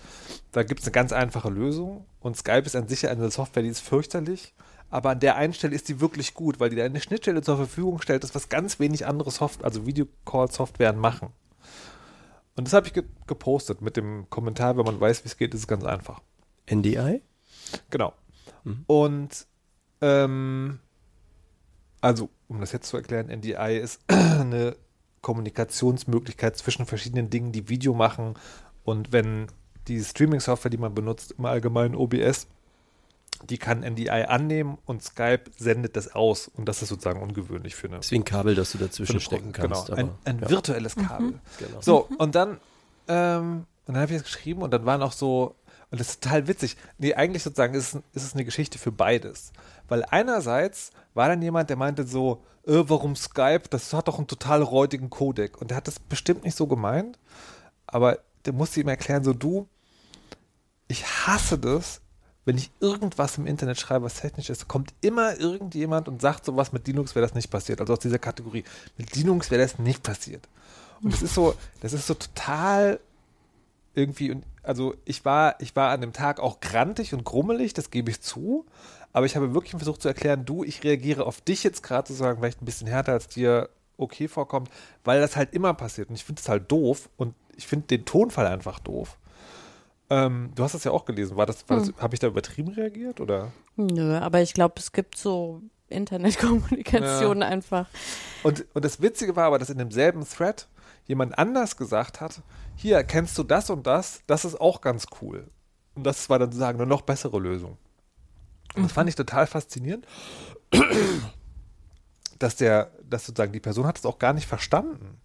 [0.53, 2.07] da gibt es eine ganz einfache Lösung.
[2.21, 4.55] Und Skype ist an sich eine Software, die ist fürchterlich,
[4.91, 8.01] aber an der einen Stelle ist die wirklich gut, weil die eine Schnittstelle zur Verfügung
[8.01, 11.31] stellt, das was ganz wenig andere Software, also Videocall-Softwaren machen.
[12.57, 15.53] Und das habe ich ge gepostet mit dem Kommentar, wenn man weiß, wie es geht,
[15.53, 16.21] ist es ganz einfach.
[16.71, 17.21] NDI?
[17.91, 18.12] Genau.
[18.65, 18.85] Mhm.
[18.87, 19.47] Und
[20.01, 20.79] ähm,
[22.01, 24.77] also, um das jetzt zu erklären, NDI ist eine
[25.23, 28.35] Kommunikationsmöglichkeit zwischen verschiedenen Dingen, die Video machen.
[28.85, 29.49] Und wenn
[29.89, 32.47] die Streaming-Software, die man benutzt, im Allgemeinen OBS,
[33.45, 36.49] die kann NDI annehmen und Skype sendet das aus.
[36.49, 37.97] Und das ist sozusagen ungewöhnlich für eine.
[37.97, 39.87] Deswegen Kabel, das du dazwischen stecken kannst.
[39.87, 40.49] Genau, ein, ein ja.
[40.49, 41.33] virtuelles Kabel.
[41.33, 41.41] Mhm.
[41.59, 41.81] Genau.
[41.81, 42.59] So, und dann,
[43.09, 45.55] ähm, und dann habe ich das geschrieben und dann waren auch so,
[45.97, 46.77] und das ist total witzig.
[46.99, 49.51] Nee, eigentlich sozusagen ist ist es eine Geschichte für beides.
[49.89, 53.63] Weil einerseits war dann jemand, der meinte so, äh, warum Skype?
[53.71, 55.59] Das hat doch einen total räudigen Codec.
[55.59, 57.19] Und der hat das bestimmt nicht so gemeint,
[57.87, 59.69] aber der musste ihm erklären, so du,
[60.87, 62.03] ich hasse das,
[62.45, 66.73] wenn ich irgendwas im Internet schreibe, was technisch ist, kommt immer irgendjemand und sagt sowas,
[66.73, 67.81] mit Linux wäre das nicht passiert.
[67.81, 68.65] Also aus dieser Kategorie.
[68.99, 70.47] Mit Linux wäre das nicht passiert.
[71.03, 73.01] Und das ist so, das ist so total
[73.97, 78.11] irgendwie, also ich war, ich war an dem Tag auch grantig und grummelig, das gebe
[78.11, 78.67] ich zu.
[79.13, 82.39] Aber ich habe wirklich versucht zu erklären, du, ich reagiere auf dich jetzt gerade sozusagen
[82.39, 84.69] vielleicht ein bisschen härter, als dir okay vorkommt,
[85.05, 86.11] weil das halt immer passiert.
[86.11, 89.17] Und ich finde es halt doof und ich finde den Tonfall einfach doof.
[90.11, 91.37] Ähm, du hast das ja auch gelesen.
[91.39, 91.95] War das, war das hm.
[91.99, 93.53] habe ich da übertrieben reagiert oder?
[93.77, 97.49] Nö, aber ich glaube, es gibt so Internetkommunikation ja.
[97.49, 97.89] einfach.
[98.43, 100.69] Und, und das Witzige war aber, dass in demselben Thread
[101.07, 102.42] jemand anders gesagt hat,
[102.75, 104.23] hier, kennst du das und das?
[104.27, 105.49] Das ist auch ganz cool.
[105.95, 107.79] Und das war dann sozusagen eine noch bessere Lösung.
[108.75, 110.07] Und das fand ich total faszinierend,
[112.38, 115.19] dass der, dass sozusagen die Person hat es auch gar nicht verstanden,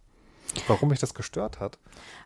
[0.67, 1.77] warum mich das gestört hat.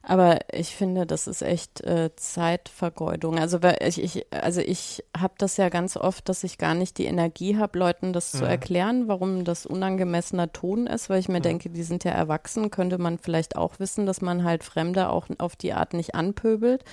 [0.03, 3.39] Aber ich finde, das ist echt äh, Zeitvergeudung.
[3.39, 7.05] Also ich, ich also ich habe das ja ganz oft, dass ich gar nicht die
[7.05, 8.37] Energie habe, Leuten das mhm.
[8.39, 11.43] zu erklären, warum das unangemessener Ton ist, weil ich mir mhm.
[11.43, 15.27] denke, die sind ja erwachsen, könnte man vielleicht auch wissen, dass man halt Fremde auch
[15.37, 16.83] auf die Art nicht anpöbelt.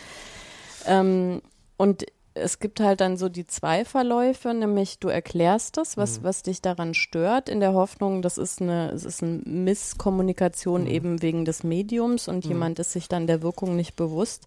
[0.87, 1.43] Ähm,
[1.77, 6.25] und es gibt halt dann so die zwei Verläufe, nämlich du erklärst das, was, mhm.
[6.25, 10.89] was dich daran stört, in der Hoffnung, das ist eine, es ist eine Misskommunikation mhm.
[10.89, 12.51] eben wegen des Mediums und mhm.
[12.51, 14.47] jemand ist sich dann der Wirkung nicht bewusst.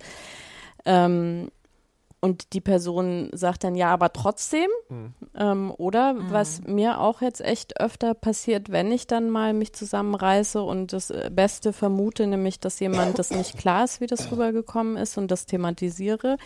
[0.86, 1.50] Ähm,
[2.26, 4.70] und die Person sagt dann ja, aber trotzdem.
[4.90, 5.14] Mhm.
[5.36, 10.60] Ähm, oder was mir auch jetzt echt öfter passiert, wenn ich dann mal mich zusammenreiße
[10.60, 14.98] und das äh, Beste vermute, nämlich, dass jemand das nicht klar ist, wie das rübergekommen
[14.98, 16.38] ist und das thematisiere,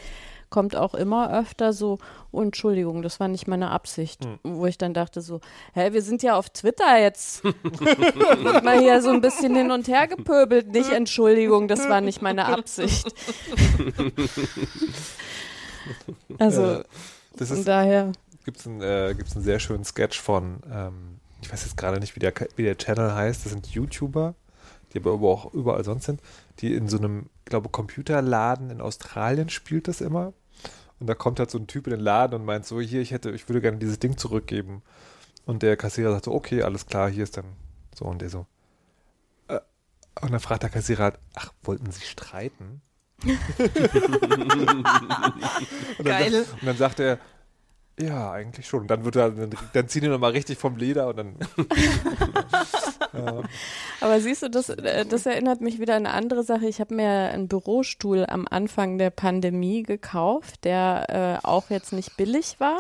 [0.50, 2.00] kommt auch immer öfter so,
[2.32, 4.28] oh, Entschuldigung, das war nicht meine Absicht.
[4.44, 5.42] Wo ich dann dachte so,
[5.74, 7.44] hä, wir sind ja auf Twitter jetzt.
[7.44, 10.70] Wird mal hier so ein bisschen hin und her gepöbelt.
[10.72, 13.14] Nicht Entschuldigung, das war nicht meine Absicht.
[16.40, 16.84] also, Äh,
[17.38, 18.12] das von ist, daher.
[18.46, 22.16] gibt's einen, äh, gibt's einen sehr schönen Sketch von, ähm, ich weiß jetzt gerade nicht,
[22.16, 24.36] wie der, wie der Channel heißt, das sind YouTuber,
[24.94, 26.22] die aber auch überall sonst sind,
[26.60, 30.34] die in so einem, glaube Computerladen in Australien spielt das immer.
[31.00, 33.12] Und da kommt halt so ein Typ in den Laden und meint so, hier, ich
[33.12, 34.82] hätte, ich würde gerne dieses Ding zurückgeben.
[35.46, 37.46] Und der Kassierer sagt so, okay, alles klar, hier ist dann
[37.96, 38.46] so und der so.
[39.48, 39.60] Äh,
[40.22, 42.82] und dann fragt der Kassierer halt, ach, wollten Sie streiten?
[43.24, 43.38] und
[44.78, 46.46] dann, Geil.
[46.60, 47.20] Und dann sagt er,
[48.02, 48.88] ja, eigentlich schon.
[48.88, 51.36] Dann wird er, dann, dann ziehen die nochmal richtig vom Leder und dann.
[54.02, 56.68] Aber siehst du, das, äh, das erinnert mich wieder an eine andere Sache.
[56.68, 62.16] Ich habe mir einen Bürostuhl am Anfang der Pandemie gekauft, der äh, auch jetzt nicht
[62.16, 62.80] billig war.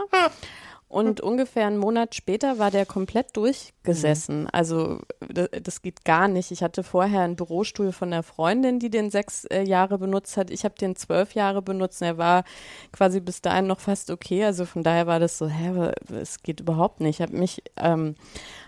[0.89, 4.49] Und ungefähr einen Monat später war der komplett durchgesessen.
[4.52, 6.49] Also das, das geht gar nicht.
[6.49, 10.49] Ich hatte vorher einen Bürostuhl von einer Freundin, die den sechs äh, Jahre benutzt hat.
[10.49, 12.02] Ich habe den zwölf Jahre benutzt.
[12.02, 12.43] Und er war
[12.91, 14.43] quasi bis dahin noch fast okay.
[14.43, 17.19] Also von daher war das so, hä, es geht überhaupt nicht.
[17.19, 18.15] Ich habe mich ähm,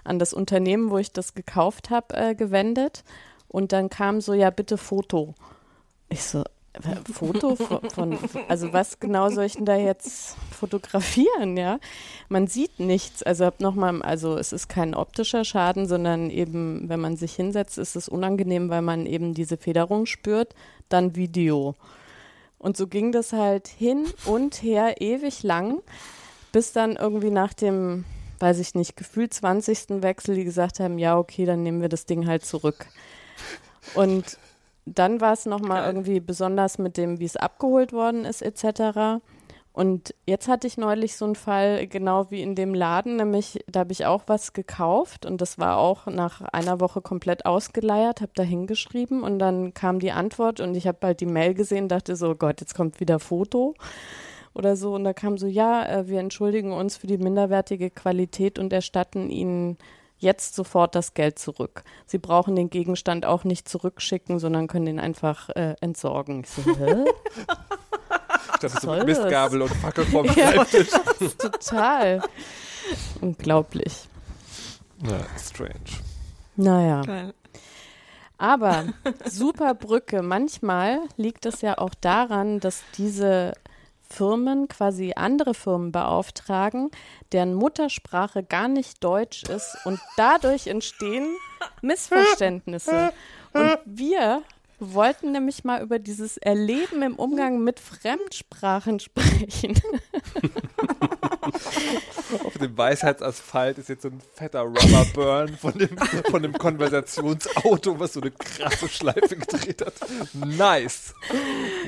[0.03, 3.03] an das Unternehmen, wo ich das gekauft habe, äh, gewendet.
[3.47, 5.33] Und dann kam so, ja, bitte Foto.
[6.09, 6.45] Ich so, "Äh,
[7.13, 11.79] Foto von, von, also was genau soll ich denn da jetzt fotografieren, ja?
[12.29, 13.23] Man sieht nichts.
[13.23, 17.35] Also hab noch mal, also es ist kein optischer Schaden, sondern eben, wenn man sich
[17.35, 20.55] hinsetzt, ist es unangenehm, weil man eben diese Federung spürt.
[20.87, 21.75] Dann Video.
[22.57, 25.81] Und so ging das halt hin und her ewig lang,
[26.51, 28.05] bis dann irgendwie nach dem,
[28.39, 30.01] weiß ich nicht, gefühlt 20.
[30.03, 32.85] Wechsel, die gesagt haben, ja, okay, dann nehmen wir das Ding halt zurück.
[33.95, 34.37] Und
[34.85, 39.21] dann war es nochmal irgendwie besonders mit dem, wie es abgeholt worden ist, etc.
[39.73, 43.81] Und jetzt hatte ich neulich so einen Fall, genau wie in dem Laden, nämlich da
[43.81, 48.33] habe ich auch was gekauft und das war auch nach einer Woche komplett ausgeleiert, habe
[48.35, 52.17] da hingeschrieben und dann kam die Antwort und ich habe bald die Mail gesehen, dachte
[52.17, 53.73] so, Gott, jetzt kommt wieder Foto
[54.53, 58.59] oder so und da kam so, ja, äh, wir entschuldigen uns für die minderwertige Qualität
[58.59, 59.77] und erstatten Ihnen
[60.21, 61.83] jetzt sofort das Geld zurück.
[62.05, 66.41] Sie brauchen den Gegenstand auch nicht zurückschicken, sondern können den einfach äh, entsorgen.
[66.41, 67.05] Ich so, hä?
[68.61, 69.05] Das ist so mit das?
[69.07, 70.51] Mistgabel und Fackel vom Ja.
[70.53, 70.89] Schreibtisch.
[71.37, 72.21] Total.
[73.19, 74.07] Unglaublich.
[75.03, 75.73] Ja, strange.
[76.55, 77.01] Naja.
[77.01, 77.33] Geil.
[78.37, 78.85] Aber
[79.25, 80.21] super Brücke.
[80.21, 83.53] Manchmal liegt es ja auch daran, dass diese
[84.11, 86.91] Firmen quasi andere Firmen beauftragen,
[87.31, 91.35] deren Muttersprache gar nicht Deutsch ist und dadurch entstehen
[91.81, 93.13] Missverständnisse.
[93.53, 94.43] Und wir
[94.79, 99.75] wollten nämlich mal über dieses Erleben im Umgang mit Fremdsprachen sprechen.
[102.43, 105.97] Auf dem Weisheitsasphalt ist jetzt so ein fetter Rubberburn von dem,
[106.29, 109.93] von dem Konversationsauto, was so eine krasse Schleife gedreht hat.
[110.33, 111.13] Nice.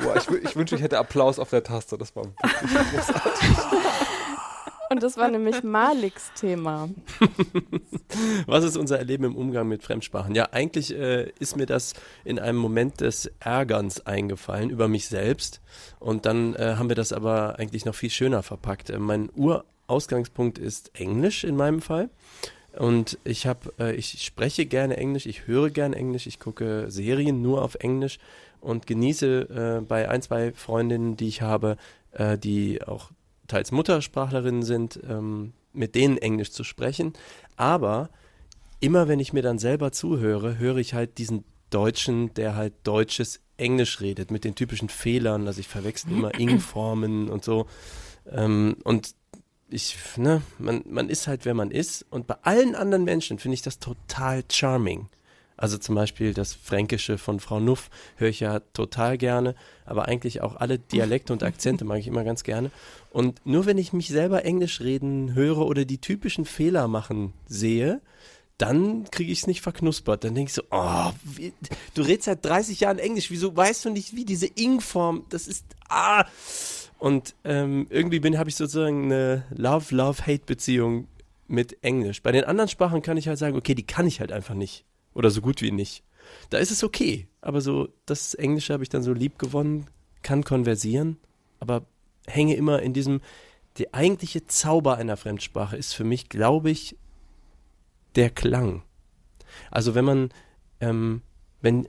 [0.01, 1.97] Boah, ich, ich wünsche, ich hätte Applaus auf der Taste.
[1.97, 3.49] Das war wirklich großartig.
[4.93, 6.87] Und das war nämlich Maliks Thema.
[8.45, 10.35] Was ist unser Erleben im Umgang mit Fremdsprachen?
[10.35, 15.61] Ja, eigentlich äh, ist mir das in einem Moment des Ärgerns eingefallen über mich selbst.
[15.99, 18.91] Und dann äh, haben wir das aber eigentlich noch viel schöner verpackt.
[18.91, 19.29] Äh, mein
[19.87, 22.09] Urausgangspunkt ist Englisch in meinem Fall.
[22.77, 27.41] Und ich habe, äh, ich spreche gerne Englisch, ich höre gerne Englisch, ich gucke Serien
[27.41, 28.17] nur auf Englisch
[28.61, 31.77] und genieße äh, bei ein, zwei Freundinnen, die ich habe,
[32.13, 33.11] äh, die auch
[33.47, 37.13] teils Muttersprachlerinnen sind, ähm, mit denen Englisch zu sprechen.
[37.57, 38.09] Aber
[38.79, 43.39] immer wenn ich mir dann selber zuhöre, höre ich halt diesen Deutschen, der halt deutsches
[43.57, 45.45] Englisch redet, mit den typischen Fehlern.
[45.45, 47.67] Also ich verwechsel immer Ing-Formen und so.
[48.31, 49.13] Ähm, und
[49.73, 52.05] ich, ne, man, man ist halt, wer man ist.
[52.09, 55.09] Und bei allen anderen Menschen finde ich das total charming.
[55.55, 59.55] Also zum Beispiel das Fränkische von Frau Nuff höre ich ja total gerne,
[59.85, 62.71] aber eigentlich auch alle Dialekte und Akzente mag ich immer ganz gerne.
[63.11, 68.01] Und nur wenn ich mich selber Englisch reden höre oder die typischen Fehler machen sehe,
[68.57, 70.23] dann kriege ich es nicht verknuspert.
[70.23, 71.53] Dann denke ich so, oh, wie,
[71.93, 75.65] du redest seit 30 Jahren Englisch, wieso weißt du nicht, wie diese Ing-Form, das ist,
[75.87, 76.25] ah.
[77.03, 81.09] Und ähm, irgendwie bin, habe ich sozusagen eine Love-Love-Hate-Beziehung
[81.49, 82.23] mit Englisch.
[82.23, 84.85] Bei den anderen Sprachen kann ich halt sagen, okay, die kann ich halt einfach nicht.
[85.13, 86.05] Oder so gut wie nicht.
[86.49, 87.27] Da ist es okay.
[87.41, 89.87] Aber so, das Englische habe ich dann so lieb gewonnen,
[90.21, 91.17] kann konversieren,
[91.59, 91.85] aber
[92.25, 93.19] hänge immer in diesem,
[93.79, 96.95] der eigentliche Zauber einer Fremdsprache ist für mich, glaube ich,
[98.15, 98.81] der Klang.
[99.71, 100.29] Also wenn man,
[100.79, 101.21] ähm,
[101.59, 101.85] wenn,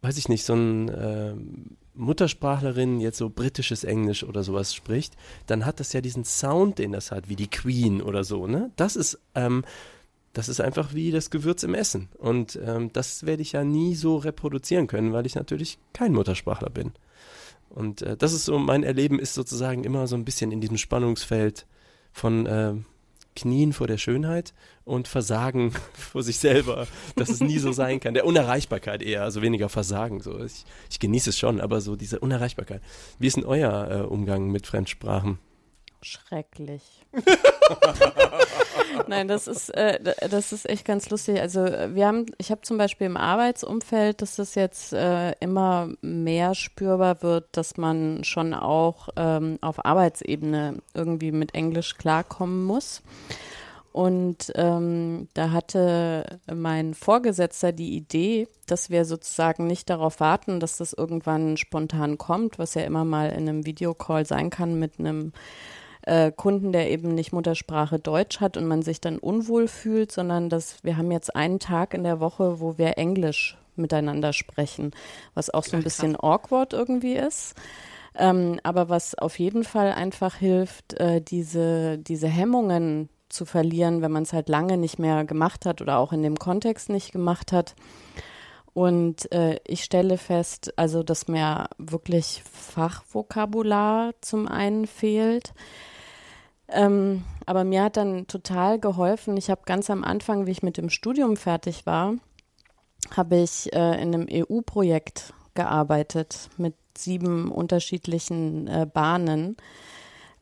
[0.00, 5.64] weiß ich nicht, so ein ähm, Muttersprachlerin jetzt so britisches Englisch oder sowas spricht, dann
[5.64, 8.70] hat das ja diesen Sound, den das hat, wie die Queen oder so, ne?
[8.76, 9.64] Das ist, ähm,
[10.32, 12.08] das ist einfach wie das Gewürz im Essen.
[12.18, 16.70] Und ähm, das werde ich ja nie so reproduzieren können, weil ich natürlich kein Muttersprachler
[16.70, 16.92] bin.
[17.70, 20.76] Und äh, das ist so, mein Erleben ist sozusagen immer so ein bisschen in diesem
[20.76, 21.66] Spannungsfeld
[22.12, 22.74] von äh,
[23.36, 28.14] Knien vor der Schönheit und Versagen vor sich selber, dass es nie so sein kann.
[28.14, 30.20] Der Unerreichbarkeit eher, also weniger Versagen.
[30.20, 30.42] So.
[30.44, 32.82] Ich, ich genieße es schon, aber so diese Unerreichbarkeit.
[33.18, 35.38] Wie ist denn euer äh, Umgang mit Fremdsprachen?
[36.04, 36.82] Schrecklich.
[39.06, 41.40] Nein, das ist, äh, das ist echt ganz lustig.
[41.40, 46.54] Also wir haben, ich habe zum Beispiel im Arbeitsumfeld, dass das jetzt äh, immer mehr
[46.54, 53.00] spürbar wird, dass man schon auch ähm, auf Arbeitsebene irgendwie mit Englisch klarkommen muss.
[53.90, 60.76] Und ähm, da hatte mein Vorgesetzter die Idee, dass wir sozusagen nicht darauf warten, dass
[60.76, 65.32] das irgendwann spontan kommt, was ja immer mal in einem Videocall sein kann mit einem
[66.06, 70.48] äh, Kunden, der eben nicht Muttersprache Deutsch hat und man sich dann unwohl fühlt, sondern
[70.48, 74.92] dass wir haben jetzt einen Tag in der Woche, wo wir Englisch miteinander sprechen,
[75.34, 77.54] was auch so ein bisschen awkward irgendwie ist.
[78.16, 84.12] Ähm, aber was auf jeden Fall einfach hilft, äh, diese, diese Hemmungen zu verlieren, wenn
[84.12, 87.50] man es halt lange nicht mehr gemacht hat oder auch in dem Kontext nicht gemacht
[87.50, 87.74] hat.
[88.72, 95.54] Und äh, ich stelle fest, also dass mir wirklich Fachvokabular zum einen fehlt.
[96.68, 99.36] Ähm, aber mir hat dann total geholfen.
[99.36, 102.14] Ich habe ganz am Anfang, wie ich mit dem Studium fertig war,
[103.14, 109.56] habe ich äh, in einem EU-Projekt gearbeitet mit sieben unterschiedlichen äh, Bahnen.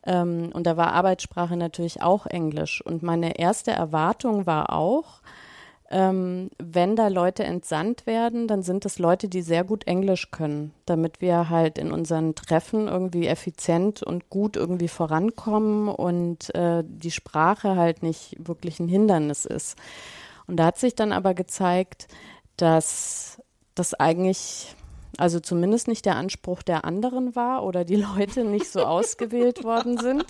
[0.05, 2.85] Ähm, und da war Arbeitssprache natürlich auch Englisch.
[2.85, 5.23] Und meine erste Erwartung war auch,
[5.93, 10.73] ähm, wenn da Leute entsandt werden, dann sind es Leute, die sehr gut Englisch können,
[10.87, 17.11] damit wir halt in unseren Treffen irgendwie effizient und gut irgendwie vorankommen und äh, die
[17.11, 19.77] Sprache halt nicht wirklich ein Hindernis ist.
[20.47, 22.09] Und da hat sich dann aber gezeigt,
[22.57, 23.43] dass
[23.75, 24.75] das eigentlich
[25.19, 29.99] also zumindest nicht der Anspruch der anderen war oder die Leute nicht so ausgewählt worden
[29.99, 30.25] sind.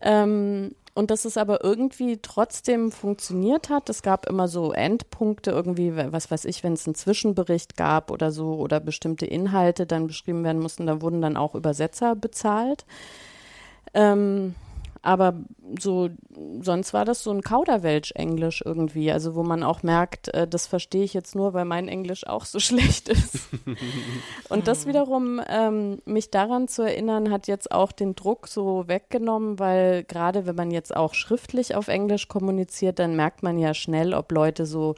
[0.00, 3.88] Ähm, und dass es aber irgendwie trotzdem funktioniert hat.
[3.88, 8.32] Es gab immer so Endpunkte irgendwie, was weiß ich, wenn es einen Zwischenbericht gab oder
[8.32, 12.84] so oder bestimmte Inhalte dann beschrieben werden mussten, da wurden dann auch Übersetzer bezahlt.
[13.94, 14.56] Ähm,
[15.08, 15.36] aber
[15.80, 16.10] so,
[16.60, 21.02] sonst war das so ein Kauderwelsch-Englisch irgendwie, also wo man auch merkt, äh, das verstehe
[21.02, 23.48] ich jetzt nur, weil mein Englisch auch so schlecht ist.
[24.50, 29.58] und das wiederum, ähm, mich daran zu erinnern, hat jetzt auch den Druck so weggenommen,
[29.58, 34.12] weil gerade wenn man jetzt auch schriftlich auf Englisch kommuniziert, dann merkt man ja schnell,
[34.12, 34.94] ob Leute so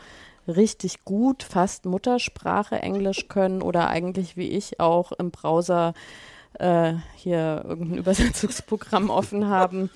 [0.48, 5.94] richtig gut, fast Muttersprache Englisch können oder eigentlich wie ich auch im Browser
[6.54, 9.90] äh, hier irgendein Übersetzungsprogramm offen haben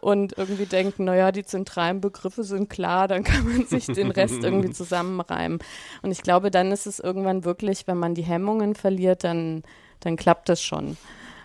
[0.00, 4.42] und irgendwie denken, naja, die zentralen Begriffe sind klar, dann kann man sich den Rest
[4.42, 5.58] irgendwie zusammenreimen.
[6.02, 9.62] Und ich glaube, dann ist es irgendwann wirklich, wenn man die Hemmungen verliert, dann,
[10.00, 10.96] dann klappt es schon.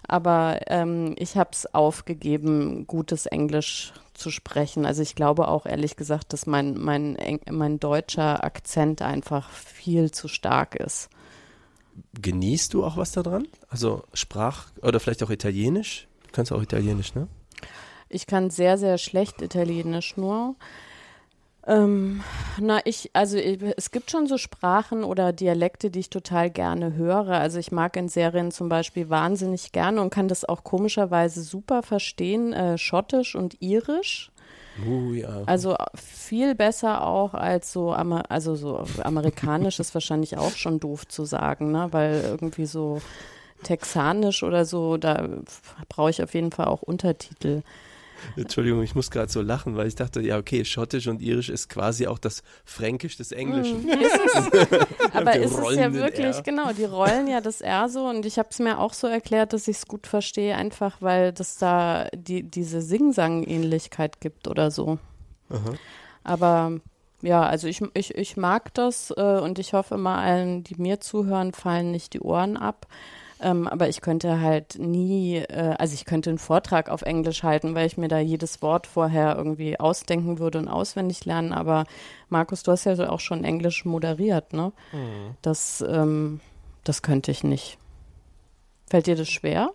[0.07, 4.85] Aber ähm, ich habe es aufgegeben, gutes Englisch zu sprechen.
[4.85, 7.17] Also ich glaube auch ehrlich gesagt, dass mein, mein,
[7.51, 11.09] mein deutscher Akzent einfach viel zu stark ist
[12.21, 13.47] genießt du auch was daran?
[13.69, 16.07] Also Sprach oder vielleicht auch Italienisch?
[16.25, 17.27] Du kannst auch Italienisch, ne?
[18.09, 20.55] Ich kann sehr, sehr schlecht Italienisch nur.
[21.67, 22.23] Ähm,
[22.59, 27.31] na, ich, also es gibt schon so Sprachen oder Dialekte, die ich total gerne höre.
[27.31, 31.83] Also ich mag in Serien zum Beispiel wahnsinnig gerne und kann das auch komischerweise super
[31.83, 34.31] verstehen, äh, Schottisch und Irisch.
[34.85, 35.43] Uh, ja.
[35.45, 41.25] Also viel besser auch als so, also so amerikanisch ist wahrscheinlich auch schon doof zu
[41.25, 41.87] sagen, ne?
[41.91, 43.01] weil irgendwie so
[43.63, 45.27] texanisch oder so, da
[45.89, 47.61] brauche ich auf jeden Fall auch Untertitel.
[48.35, 51.69] Entschuldigung, ich muss gerade so lachen, weil ich dachte, ja, okay, Schottisch und Irisch ist
[51.69, 53.85] quasi auch das Fränkisch des Englischen.
[53.85, 58.25] Mm, ist aber ist es ja wirklich, genau, die rollen ja das R so und
[58.25, 61.57] ich habe es mir auch so erklärt, dass ich es gut verstehe, einfach weil das
[61.57, 64.99] da die, diese Sing-Sang-Ähnlichkeit gibt oder so.
[65.49, 65.73] Aha.
[66.23, 66.79] Aber
[67.21, 70.99] ja, also ich, ich, ich mag das äh, und ich hoffe mal allen, die mir
[70.99, 72.87] zuhören, fallen nicht die Ohren ab.
[73.39, 77.75] Ähm, aber ich könnte halt nie, äh, also ich könnte einen Vortrag auf Englisch halten,
[77.75, 81.53] weil ich mir da jedes Wort vorher irgendwie ausdenken würde und auswendig lernen.
[81.53, 81.85] Aber
[82.29, 84.71] Markus, du hast ja auch schon Englisch moderiert, ne?
[84.91, 85.35] Mhm.
[85.41, 86.39] Das, ähm,
[86.83, 87.77] das könnte ich nicht.
[88.89, 89.71] Fällt dir das schwer?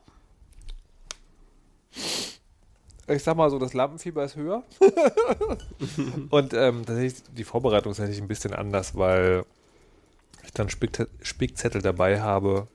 [3.09, 4.63] ich sag mal so, das Lampenfieber ist höher.
[6.31, 9.45] und ähm, tatsächlich, die Vorbereitung ist natürlich ein bisschen anders, weil
[10.45, 12.69] ich dann Spickze- Spickzettel dabei habe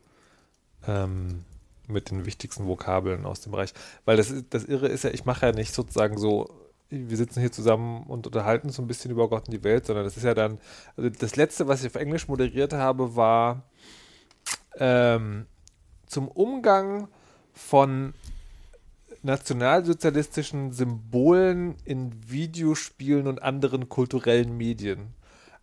[0.88, 1.44] ähm,
[1.88, 3.74] mit den wichtigsten Vokabeln aus dem Bereich.
[4.06, 6.50] Weil das, das Irre ist ja, ich mache ja nicht sozusagen so,
[6.90, 10.06] wir sitzen hier zusammen und unterhalten so ein bisschen über Gott und die Welt, sondern
[10.06, 10.60] das ist ja dann,
[10.96, 13.64] also das letzte, was ich auf Englisch moderiert habe, war
[14.78, 15.46] ähm,
[16.06, 17.08] zum Umgang
[17.54, 18.14] von
[19.24, 25.14] nationalsozialistischen Symbolen in Videospielen und anderen kulturellen Medien.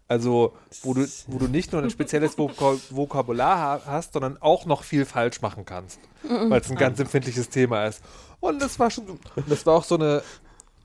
[0.06, 0.52] Also,
[0.82, 4.84] wo du, wo du nicht nur ein spezielles Vokab Vokabular ha hast, sondern auch noch
[4.84, 8.02] viel falsch machen kannst, weil es ein ganz empfindliches Thema ist.
[8.40, 10.22] Und das war schon, das war auch so eine,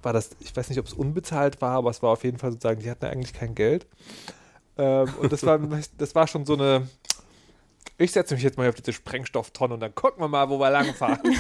[0.02, 2.52] war das, ich weiß nicht, ob es unbezahlt war, aber es war auf jeden Fall
[2.52, 3.88] sozusagen, die hatten eigentlich kein Geld.
[4.78, 5.60] Ähm, und das war,
[5.98, 6.88] das war schon so eine,
[7.98, 10.70] ich setze mich jetzt mal auf diese Sprengstofftonne und dann gucken wir mal, wo wir
[10.70, 11.20] langfahren.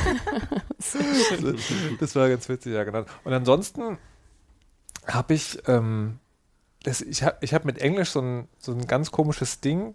[1.99, 3.05] das war ganz witzig, ja, genau.
[3.23, 3.97] Und ansonsten
[5.07, 6.19] habe ich, ähm,
[6.83, 9.93] das, ich habe ich hab mit Englisch so ein, so ein ganz komisches Ding,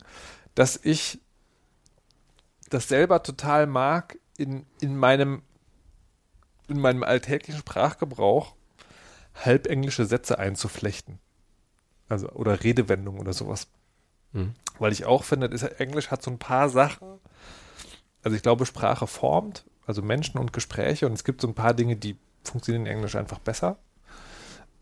[0.55, 1.20] dass ich
[2.70, 5.43] das selber total mag, in, in meinem
[6.68, 8.55] in meinem alltäglichen Sprachgebrauch
[9.35, 11.18] halb englische Sätze einzuflechten.
[12.09, 13.68] Also, oder Redewendungen oder sowas.
[14.32, 14.55] Mhm.
[14.78, 17.20] Weil ich auch finde, ist, Englisch hat so ein paar Sachen.
[18.22, 21.74] Also ich glaube, Sprache formt, also Menschen und Gespräche und es gibt so ein paar
[21.74, 23.78] Dinge, die funktionieren in Englisch einfach besser.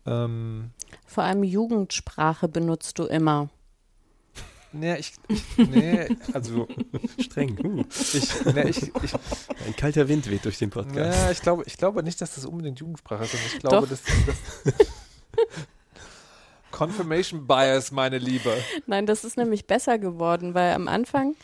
[0.05, 0.71] Ähm,
[1.13, 3.47] Vor allem Jugendsprache benutzt du immer.
[4.71, 5.13] nee, ich,
[5.57, 6.67] nee, also
[7.19, 7.85] Streng.
[7.91, 9.13] Ich, nee, ich, ich,
[9.67, 11.21] ein kalter Wind weht durch den Podcast.
[11.21, 13.89] ja, ich glaube, ich glaube nicht, dass das unbedingt Jugendsprache ist, sondern ich glaube, Doch.
[13.89, 14.87] dass, dass
[16.71, 18.51] Confirmation Bias, meine Liebe.
[18.87, 21.35] Nein, das ist nämlich besser geworden, weil am Anfang,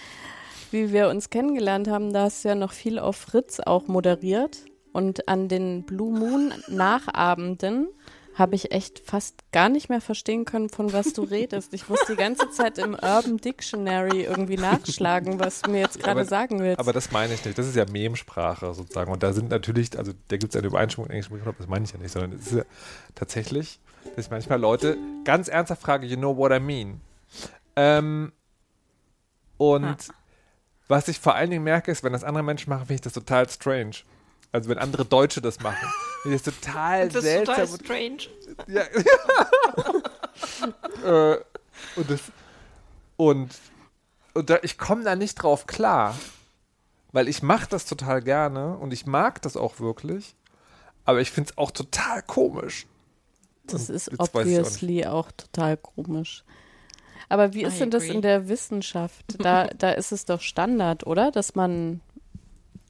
[0.71, 4.65] wie wir uns kennengelernt haben, da hast du ja noch viel auf Fritz auch moderiert.
[4.91, 7.89] Und an den Blue Moon Nachabenden
[8.39, 11.73] habe ich echt fast gar nicht mehr verstehen können, von was du redest.
[11.73, 16.25] Ich muss die ganze Zeit im Urban Dictionary irgendwie nachschlagen, was du mir jetzt gerade
[16.25, 16.79] sagen willst.
[16.79, 17.57] Aber das meine ich nicht.
[17.57, 19.11] Das ist ja Memsprache sozusagen.
[19.11, 21.91] Und da sind natürlich, also da gibt es eine Übereinstimmung in Englisch, das meine ich
[21.91, 22.63] ja nicht, sondern es ist ja
[23.13, 23.79] tatsächlich,
[24.15, 27.01] dass ich manchmal Leute ganz ernsthaft frage, you know what I mean?
[27.75, 28.31] Ähm,
[29.57, 29.97] und Ja.
[30.87, 33.13] was ich vor allen Dingen merke, ist, wenn das andere Menschen machen, finde ich das
[33.13, 33.97] total strange.
[34.51, 35.87] Also wenn andere Deutsche das machen,
[36.25, 37.55] das total Das ist seltsam.
[37.55, 38.17] total und- strange.
[38.67, 38.81] ja.
[41.33, 41.37] äh,
[41.95, 42.19] und das
[43.17, 43.49] und,
[44.33, 46.17] und da, ich komme da nicht drauf klar,
[47.11, 50.35] weil ich mache das total gerne und ich mag das auch wirklich,
[51.05, 52.87] aber ich finde es auch total komisch.
[53.65, 56.43] das Und ist ich auch obviously auch, total komisch.
[57.27, 59.23] Aber wie ist denn das in der Wissenschaft?
[59.37, 61.29] Da, da ist es doch Standard, oder?
[61.29, 62.01] Dass man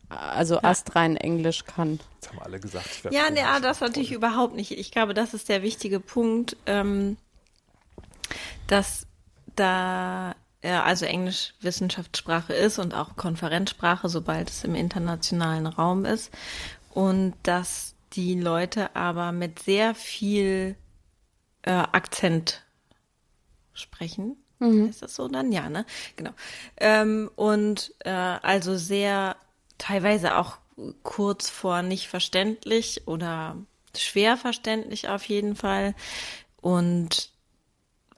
[0.10, 1.99] also astrein Englisch kann.
[2.16, 4.72] Jetzt haben alle gesagt, ich Ja, nee, das natürlich überhaupt nicht.
[4.72, 7.18] Ich glaube, das ist der wichtige Punkt, ähm,
[8.68, 9.05] dass
[9.55, 16.32] da ja, also Englisch Wissenschaftssprache ist und auch Konferenzsprache, sobald es im internationalen Raum ist.
[16.93, 20.76] Und dass die Leute aber mit sehr viel
[21.62, 22.64] äh, Akzent
[23.74, 24.36] sprechen.
[24.89, 25.53] Ist das so dann?
[25.53, 25.86] Ja, ne?
[26.18, 26.32] Genau.
[26.78, 29.38] Ähm, und äh, also sehr
[29.80, 30.58] teilweise auch
[31.02, 33.58] kurz vor nicht verständlich oder
[33.98, 35.96] schwer verständlich auf jeden Fall.
[36.62, 37.32] Und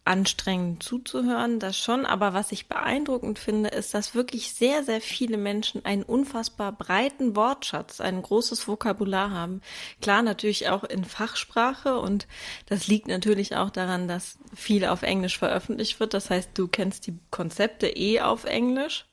[0.03, 2.05] anstrengend zuzuhören, das schon.
[2.05, 7.35] Aber was ich beeindruckend finde, ist, dass wirklich sehr, sehr viele Menschen einen unfassbar breiten
[7.35, 9.61] Wortschatz, ein großes Vokabular haben.
[10.01, 12.27] Klar, natürlich auch in Fachsprache und
[12.65, 16.13] das liegt natürlich auch daran, dass viel auf Englisch veröffentlicht wird.
[16.13, 19.05] Das heißt, du kennst die Konzepte eh auf Englisch.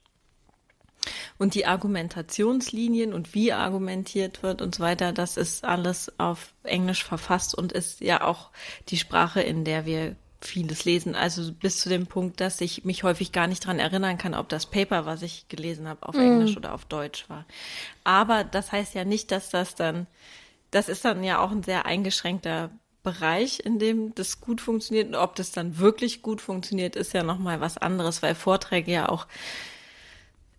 [1.38, 7.04] Und die Argumentationslinien und wie argumentiert wird und so weiter, das ist alles auf Englisch
[7.04, 8.50] verfasst und ist ja auch
[8.88, 11.14] die Sprache, in der wir vieles lesen.
[11.14, 14.48] Also bis zu dem Punkt, dass ich mich häufig gar nicht dran erinnern kann, ob
[14.48, 17.44] das Paper, was ich gelesen habe, auf Englisch oder auf Deutsch war.
[18.04, 20.06] Aber das heißt ja nicht, dass das dann,
[20.70, 22.70] das ist dann ja auch ein sehr eingeschränkter
[23.02, 25.08] Bereich, in dem das gut funktioniert.
[25.08, 29.08] Und ob das dann wirklich gut funktioniert, ist ja nochmal was anderes, weil Vorträge ja
[29.08, 29.26] auch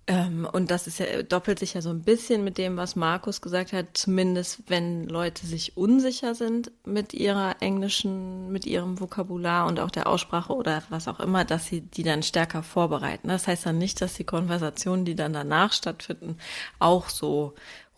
[0.09, 3.41] ähm, und das ist ja, doppelt sich ja so ein bisschen mit dem, was Markus
[3.41, 9.79] gesagt hat, zumindest wenn Leute sich unsicher sind mit ihrer englischen, mit ihrem Vokabular und
[9.79, 13.27] auch der Aussprache oder was auch immer, dass sie die dann stärker vorbereiten.
[13.27, 16.37] Das heißt dann nicht, dass die Konversationen, die dann danach stattfinden,
[16.79, 17.53] auch so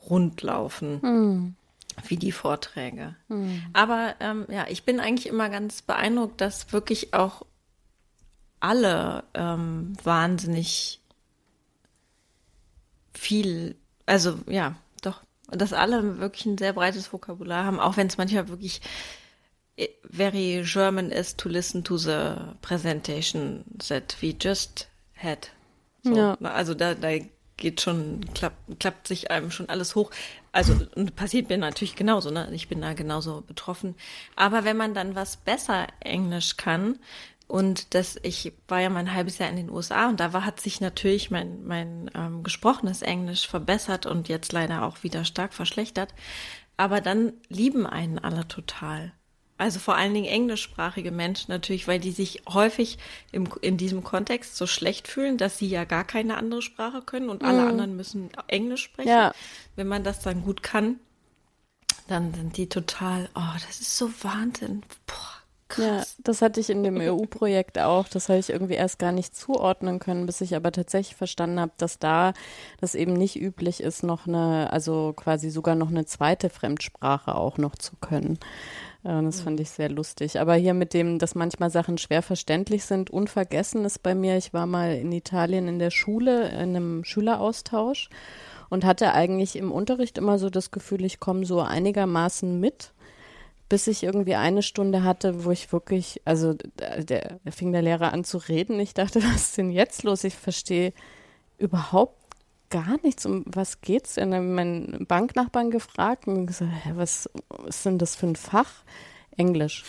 [0.09, 0.99] rund laufen.
[2.07, 3.15] Wie die Vorträge.
[3.73, 7.45] Aber ähm, ja, ich bin eigentlich immer ganz beeindruckt, dass wirklich auch
[8.59, 11.00] alle ähm, wahnsinnig
[13.13, 18.17] viel, also ja, doch, dass alle wirklich ein sehr breites Vokabular haben, auch wenn es
[18.17, 18.81] manchmal wirklich
[19.77, 25.49] eh, very German is to listen to the presentation that we just had.
[26.03, 26.37] So, Ja.
[26.41, 27.19] Also da, da
[27.61, 30.11] geht schon, klappt, klappt sich einem schon alles hoch.
[30.51, 30.73] Also
[31.15, 32.49] passiert mir natürlich genauso, ne?
[32.53, 33.95] Ich bin da genauso betroffen.
[34.35, 36.99] Aber wenn man dann was besser Englisch kann,
[37.51, 40.45] und das, ich war ja mal ein halbes Jahr in den USA und da war,
[40.45, 45.53] hat sich natürlich mein, mein ähm, gesprochenes Englisch verbessert und jetzt leider auch wieder stark
[45.53, 46.13] verschlechtert.
[46.77, 49.11] Aber dann lieben einen alle total.
[49.57, 52.97] Also vor allen Dingen englischsprachige Menschen natürlich, weil die sich häufig
[53.33, 57.27] im, in diesem Kontext so schlecht fühlen, dass sie ja gar keine andere Sprache können
[57.27, 59.09] und alle anderen müssen Englisch sprechen.
[59.09, 59.33] Ja.
[59.75, 61.01] Wenn man das dann gut kann,
[62.07, 64.83] dann sind die total, oh, das ist so Wahnsinn.
[65.05, 65.30] Boah,
[65.77, 66.15] Ja, krass.
[66.23, 68.07] das hatte ich in dem EU-Projekt auch.
[68.07, 71.71] Das habe ich irgendwie erst gar nicht zuordnen können, bis ich aber tatsächlich verstanden habe,
[71.77, 72.33] dass da
[72.79, 77.57] das eben nicht üblich ist, noch eine, also quasi sogar noch eine zweite Fremdsprache auch
[77.57, 78.39] noch zu können.
[79.03, 80.39] Äh, Das fand ich sehr lustig.
[80.39, 84.53] Aber hier mit dem, dass manchmal Sachen schwer verständlich sind, unvergessen ist bei mir, ich
[84.53, 88.09] war mal in Italien in der Schule, in einem Schüleraustausch
[88.69, 92.91] und hatte eigentlich im Unterricht immer so das Gefühl, ich komme so einigermaßen mit
[93.71, 98.11] bis ich irgendwie eine Stunde hatte, wo ich wirklich, also der, der fing der Lehrer
[98.11, 98.77] an zu reden.
[98.81, 100.25] Ich dachte, was ist denn jetzt los?
[100.25, 100.91] Ich verstehe
[101.57, 102.35] überhaupt
[102.69, 103.25] gar nichts.
[103.25, 104.31] Um was geht's denn?
[104.31, 107.29] Dann meinen Banknachbarn gefragt und gesagt, hä, was
[107.65, 108.83] ist denn das für ein Fach?
[109.37, 109.85] Englisch.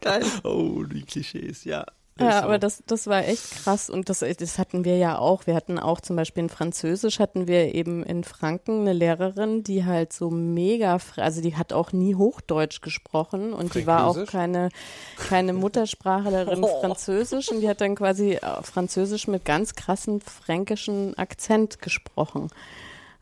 [0.00, 0.24] Geil.
[0.44, 1.84] Oh, die Klischees, ja.
[2.20, 2.44] Ja, so.
[2.44, 5.46] aber das, das war echt krass und das, das hatten wir ja auch.
[5.46, 9.84] Wir hatten auch zum Beispiel in Französisch hatten wir eben in Franken eine Lehrerin, die
[9.84, 14.70] halt so mega, also die hat auch nie Hochdeutsch gesprochen und die war auch keine,
[15.16, 21.80] keine Muttersprachlerin Französisch und die hat dann quasi äh, Französisch mit ganz krassen fränkischen Akzent
[21.80, 22.50] gesprochen.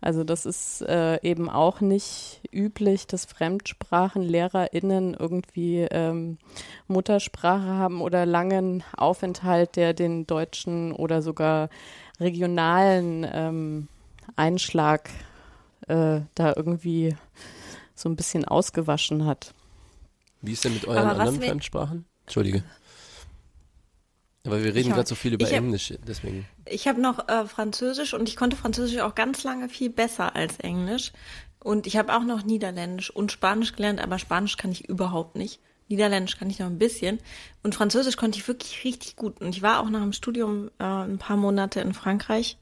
[0.00, 6.38] Also das ist äh, eben auch nicht üblich, dass FremdsprachenlehrerInnen irgendwie ähm,
[6.86, 11.70] Muttersprache haben oder langen Aufenthalt, der den deutschen oder sogar
[12.20, 13.88] regionalen ähm,
[14.36, 15.08] Einschlag
[15.88, 17.16] äh, da irgendwie
[17.94, 19.54] so ein bisschen ausgewaschen hat.
[20.42, 22.04] Wie ist denn mit euren anderen Fremdsprachen?
[22.26, 22.62] Entschuldige.
[24.46, 26.46] Aber wir reden gerade so viel über hab- Englisch, deswegen.
[26.64, 30.58] Ich habe noch äh, Französisch und ich konnte Französisch auch ganz lange viel besser als
[30.60, 31.12] Englisch.
[31.58, 35.60] Und ich habe auch noch Niederländisch und Spanisch gelernt, aber Spanisch kann ich überhaupt nicht.
[35.88, 37.18] Niederländisch kann ich noch ein bisschen.
[37.62, 39.40] Und Französisch konnte ich wirklich richtig gut.
[39.40, 42.58] Und ich war auch nach dem Studium äh, ein paar Monate in Frankreich,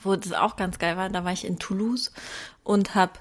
[0.00, 1.08] wo das auch ganz geil war.
[1.10, 2.12] Da war ich in Toulouse
[2.64, 3.12] und habe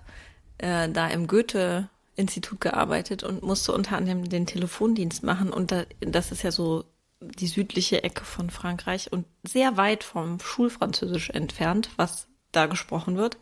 [0.58, 5.52] äh, da im Goethe-Institut gearbeitet und musste unter anderem den Telefondienst machen.
[5.52, 6.86] Und da, das ist ja so
[7.22, 13.38] die südliche Ecke von Frankreich und sehr weit vom Schulfranzösisch entfernt, was da gesprochen wird.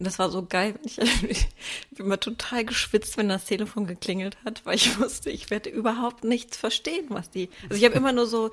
[0.00, 0.74] Das war so geil.
[0.84, 1.46] Ich, ich
[1.92, 6.24] bin immer total geschwitzt, wenn das Telefon geklingelt hat, weil ich wusste, ich werde überhaupt
[6.24, 7.48] nichts verstehen, was die.
[7.68, 8.50] Also ich habe immer nur so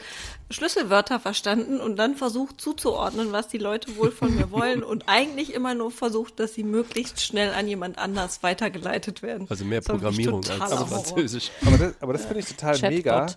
[0.51, 5.53] Schlüsselwörter verstanden und dann versucht zuzuordnen, was die Leute wohl von mir wollen und eigentlich
[5.53, 9.47] immer nur versucht, dass sie möglichst schnell an jemand anders weitergeleitet werden.
[9.49, 10.87] Also mehr Programmierung als Horror.
[10.87, 11.49] Französisch.
[11.65, 12.91] Aber das, aber das finde ich total Chatbot.
[12.91, 13.27] mega,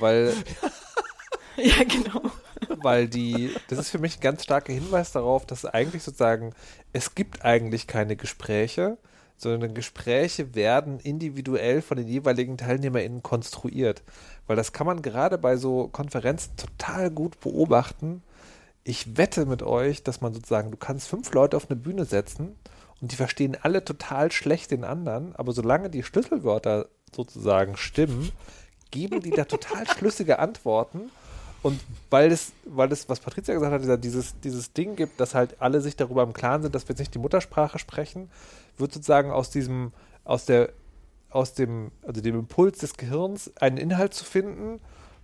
[0.00, 0.34] weil,
[1.56, 2.30] Ja, genau.
[2.84, 6.54] Weil die, das ist für mich ein ganz starker Hinweis darauf, dass eigentlich sozusagen,
[6.92, 8.98] es gibt eigentlich keine Gespräche,
[9.36, 14.02] sondern Gespräche werden individuell von den jeweiligen TeilnehmerInnen konstruiert.
[14.46, 18.22] Weil das kann man gerade bei so Konferenzen total gut beobachten.
[18.84, 22.54] Ich wette mit euch, dass man sozusagen, du kannst fünf Leute auf eine Bühne setzen
[23.00, 28.30] und die verstehen alle total schlecht den anderen, aber solange die Schlüsselwörter sozusagen stimmen,
[28.90, 31.10] geben die da total schlüssige Antworten.
[31.64, 35.62] Und weil es, weil es, was Patricia gesagt hat, dieses, dieses Ding gibt, dass halt
[35.62, 38.28] alle sich darüber im Klaren sind, dass wir jetzt nicht die Muttersprache sprechen,
[38.76, 39.92] wird sozusagen aus diesem,
[40.24, 40.74] aus der,
[41.30, 44.78] aus dem, also dem Impuls des Gehirns einen Inhalt zu finden,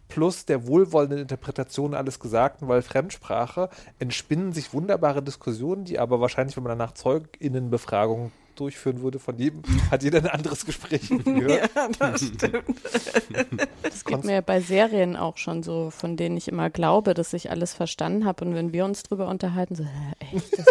[0.08, 3.68] plus der wohlwollenden Interpretation alles Gesagten, weil Fremdsprache
[3.98, 9.62] entspinnen sich wunderbare Diskussionen, die aber wahrscheinlich, wenn man danach ZeugInnenbefragungen durchführen würde, von jedem
[9.90, 11.70] hat jeder ein anderes Gespräch gehört.
[11.74, 12.64] Ja, das stimmt.
[13.82, 17.50] Das geht mir bei Serien auch schon so, von denen ich immer glaube, dass ich
[17.50, 18.44] alles verstanden habe.
[18.44, 20.58] Und wenn wir uns drüber unterhalten, so, hä, echt?
[20.58, 20.66] Das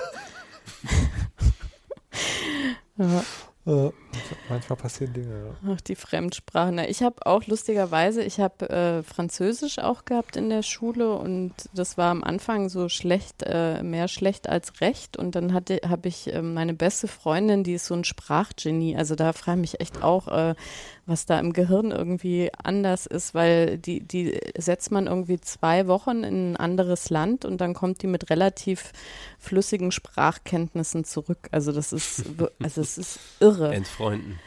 [3.65, 3.91] ja.
[4.49, 5.55] Manchmal passieren Dinge.
[5.63, 5.73] Ja.
[5.73, 6.79] Ach, die Fremdsprachen.
[6.79, 11.97] Ich habe auch lustigerweise, ich habe äh, Französisch auch gehabt in der Schule und das
[11.97, 15.17] war am Anfang so schlecht, äh, mehr schlecht als recht.
[15.17, 18.95] Und dann hatte habe ich äh, meine beste Freundin, die ist so ein Sprachgenie.
[18.95, 20.55] Also da frage ich mich echt auch, äh,
[21.09, 26.23] was da im Gehirn irgendwie anders ist, weil die, die setzt man irgendwie zwei Wochen
[26.23, 28.91] in ein anderes Land und dann kommt die mit relativ
[29.39, 31.49] flüssigen Sprachkenntnissen zurück.
[31.51, 32.25] Also das ist,
[32.63, 33.73] also es ist irre.
[33.99, 34.39] Entfreunden.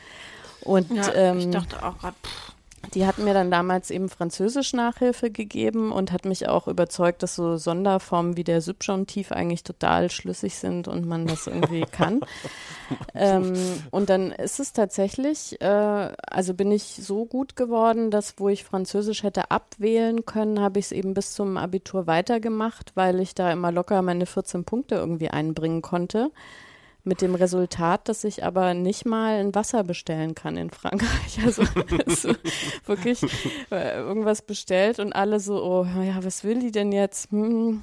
[0.63, 2.17] Und Ja, ähm, ich dachte auch gerade,
[2.95, 7.37] die hat mir dann damals eben Französisch Nachhilfe gegeben und hat mich auch überzeugt, dass
[7.37, 12.21] so Sonderformen wie der Subjunktiv eigentlich total schlüssig sind und man das irgendwie kann.
[13.15, 13.55] ähm,
[13.91, 18.65] und dann ist es tatsächlich, äh, also bin ich so gut geworden, dass wo ich
[18.65, 23.51] Französisch hätte abwählen können, habe ich es eben bis zum Abitur weitergemacht, weil ich da
[23.53, 26.31] immer locker meine 14 Punkte irgendwie einbringen konnte.
[27.05, 31.39] Mit dem Resultat, dass ich aber nicht mal ein Wasser bestellen kann in Frankreich.
[31.45, 31.65] Also,
[32.07, 32.35] also
[32.87, 33.23] wirklich
[33.71, 37.31] äh, irgendwas bestellt und alle so, oh ja, was will die denn jetzt?
[37.33, 37.83] Hm,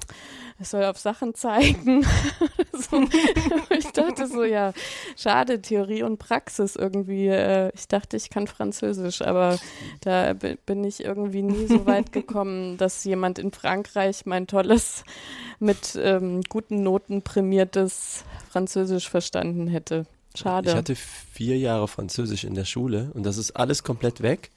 [0.60, 2.04] es soll auf Sachen zeigen.
[2.72, 3.02] so.
[3.70, 4.72] Ich dachte so, ja,
[5.16, 7.28] schade, Theorie und Praxis irgendwie.
[7.28, 9.58] Äh, ich dachte, ich kann Französisch, aber
[10.02, 15.04] da bin ich irgendwie nie so weit gekommen, dass jemand in Frankreich mein tolles,
[15.58, 20.06] mit ähm, guten Noten prämiertes Französisch verstanden hätte.
[20.34, 20.70] Schade.
[20.70, 24.50] Ich hatte vier Jahre Französisch in der Schule und das ist alles komplett weg.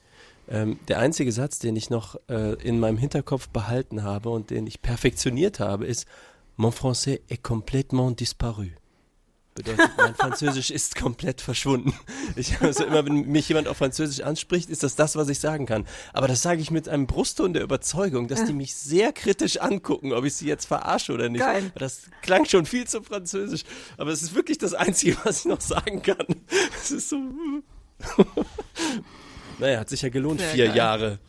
[0.49, 4.67] Ähm, der einzige Satz, den ich noch äh, in meinem Hinterkopf behalten habe und den
[4.67, 6.05] ich perfektioniert habe, ist
[6.55, 8.67] Mon français est complètement disparu.
[9.55, 11.93] Bedeutet, mein Französisch ist komplett verschwunden.
[12.35, 15.67] Ich also immer, wenn mich jemand auf Französisch anspricht, ist das das, was ich sagen
[15.67, 15.85] kann.
[16.11, 20.11] Aber das sage ich mit einem Brustton der Überzeugung, dass die mich sehr kritisch angucken,
[20.13, 21.41] ob ich sie jetzt verarsche oder nicht.
[21.41, 21.71] Geil.
[21.75, 23.63] Das klang schon viel zu französisch.
[23.97, 26.25] Aber es ist wirklich das Einzige, was ich noch sagen kann.
[26.75, 27.17] Es ist so.
[29.59, 30.77] Naja, hat sich ja gelohnt, Sehr vier geil.
[30.77, 31.19] Jahre.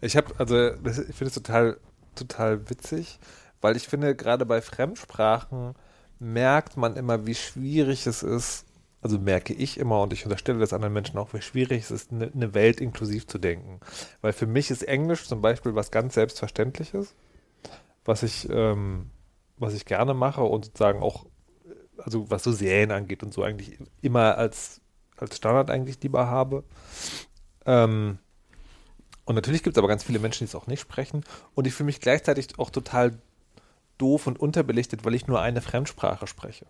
[0.00, 1.78] Ich habe, also das, ich finde es total,
[2.14, 3.18] total witzig,
[3.60, 5.74] weil ich finde, gerade bei Fremdsprachen
[6.18, 8.66] merkt man immer, wie schwierig es ist,
[9.00, 12.12] also merke ich immer und ich unterstelle das anderen Menschen auch, wie schwierig es ist,
[12.12, 13.80] eine, eine Welt inklusiv zu denken.
[14.22, 17.14] Weil für mich ist Englisch zum Beispiel was ganz Selbstverständliches,
[18.04, 19.10] was ich, ähm,
[19.58, 21.26] was ich gerne mache und sozusagen auch,
[21.98, 24.80] also was so Serien angeht und so eigentlich immer als,
[25.16, 26.64] als Standard eigentlich lieber habe.
[27.66, 28.18] Ähm,
[29.24, 31.24] und natürlich gibt es aber ganz viele Menschen, die es auch nicht sprechen.
[31.54, 33.18] Und ich fühle mich gleichzeitig auch total
[33.98, 36.66] doof und unterbelichtet, weil ich nur eine Fremdsprache spreche.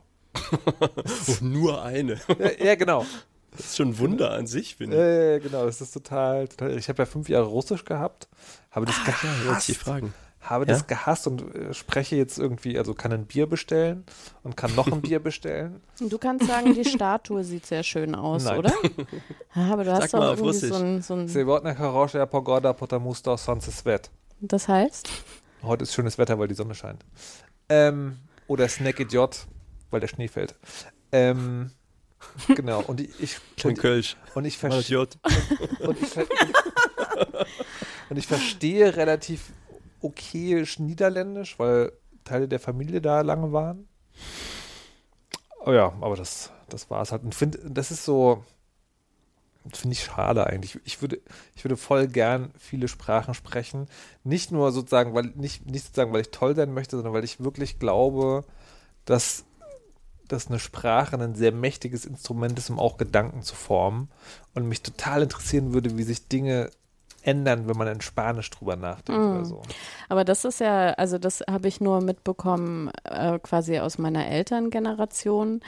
[1.27, 2.21] Und nur eine.
[2.39, 3.07] ja, ja, genau.
[3.57, 5.01] Das ist schon ein Wunder an sich, finde ich.
[5.01, 5.67] Ja, ja, genau.
[5.67, 6.77] Das ist total, total.
[6.77, 8.29] Ich habe ja fünf Jahre Russisch gehabt,
[8.71, 9.69] habe das ich gehasst.
[9.69, 10.13] dich fragen
[10.45, 10.73] habe ja?
[10.73, 14.05] das gehasst und äh, spreche jetzt irgendwie, also kann ein Bier bestellen
[14.43, 15.81] und kann noch ein Bier bestellen.
[16.01, 18.59] Du kannst sagen, die Statue sieht sehr schön aus, Nein.
[18.59, 18.73] oder?
[19.55, 20.71] Aber du Sag hast doch irgendwie Russisch.
[20.71, 21.03] so ein...
[21.03, 24.11] So ein ne, Pogoda Potamusta Sonce Svet.
[24.41, 25.09] Das heißt?
[25.63, 27.05] Heute ist schönes Wetter, weil die Sonne scheint.
[27.69, 28.19] Ähm,
[28.49, 29.47] oder Snack Idiot,
[29.91, 30.57] weil der Schnee fällt.
[31.13, 31.71] Ähm,
[32.49, 33.11] genau, und ich...
[33.57, 34.17] ich und, Kölsch.
[34.35, 34.99] Und ich verstehe...
[34.99, 35.17] Und,
[35.81, 35.99] und,
[38.11, 39.53] und ich verstehe relativ
[40.05, 41.93] okayisch Niederländisch, weil
[42.25, 43.89] Teile der Familie da lange waren.
[45.65, 47.25] Oh ja, aber das, das war es halt.
[47.25, 48.45] Und find, das ist so,
[49.73, 50.79] finde ich schade eigentlich.
[50.85, 51.21] Ich würde,
[51.55, 53.87] ich würde voll gern viele Sprachen sprechen.
[54.23, 57.43] Nicht nur sozusagen, weil, nicht, nicht sozusagen, weil ich toll sein möchte, sondern weil ich
[57.43, 58.45] wirklich glaube,
[59.07, 59.45] dass,
[60.29, 64.11] dass eine Sprache ein sehr mächtiges Instrument ist, um auch Gedanken zu formen.
[64.55, 66.71] Und mich total interessieren würde, wie sich Dinge
[67.25, 69.31] ändern, wenn man in Spanisch drüber nachdenkt Mm.
[69.37, 69.63] oder so.
[70.09, 75.61] Aber das ist ja, also das habe ich nur mitbekommen, äh, quasi aus meiner Elterngeneration.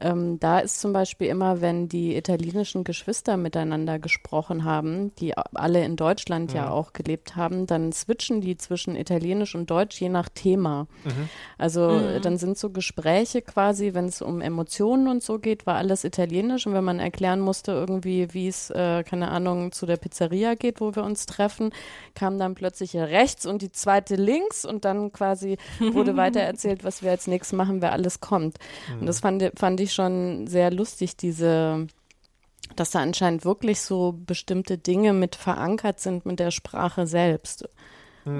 [0.00, 5.84] Ähm, da ist zum Beispiel immer, wenn die italienischen Geschwister miteinander gesprochen haben, die alle
[5.84, 6.72] in Deutschland ja Mhm.
[6.72, 10.86] auch gelebt haben, dann switchen die zwischen Italienisch und Deutsch je nach Thema.
[11.04, 11.28] Mhm.
[11.58, 12.08] Also Mhm.
[12.16, 16.02] äh, dann sind so Gespräche quasi, wenn es um Emotionen und so geht, war alles
[16.04, 16.66] Italienisch.
[16.66, 20.80] Und wenn man erklären musste irgendwie, wie es, äh, keine Ahnung, zu der Pizzeria geht,
[20.80, 21.70] wo wir uns treffen,
[22.14, 27.02] kam dann plötzlich rechts und die zweite links und dann quasi wurde weiter erzählt, was
[27.02, 28.56] wir als nächstes machen, wer alles kommt.
[28.98, 31.86] Und das fand, fand ich schon sehr lustig, diese
[32.76, 37.68] dass da anscheinend wirklich so bestimmte Dinge mit verankert sind mit der Sprache selbst.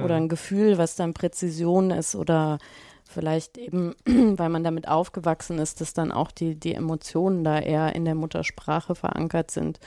[0.02, 2.58] Oder ein Gefühl, was dann Präzision ist oder
[3.06, 7.94] vielleicht eben, weil man damit aufgewachsen ist, dass dann auch die, die Emotionen da eher
[7.94, 9.78] in der Muttersprache verankert sind.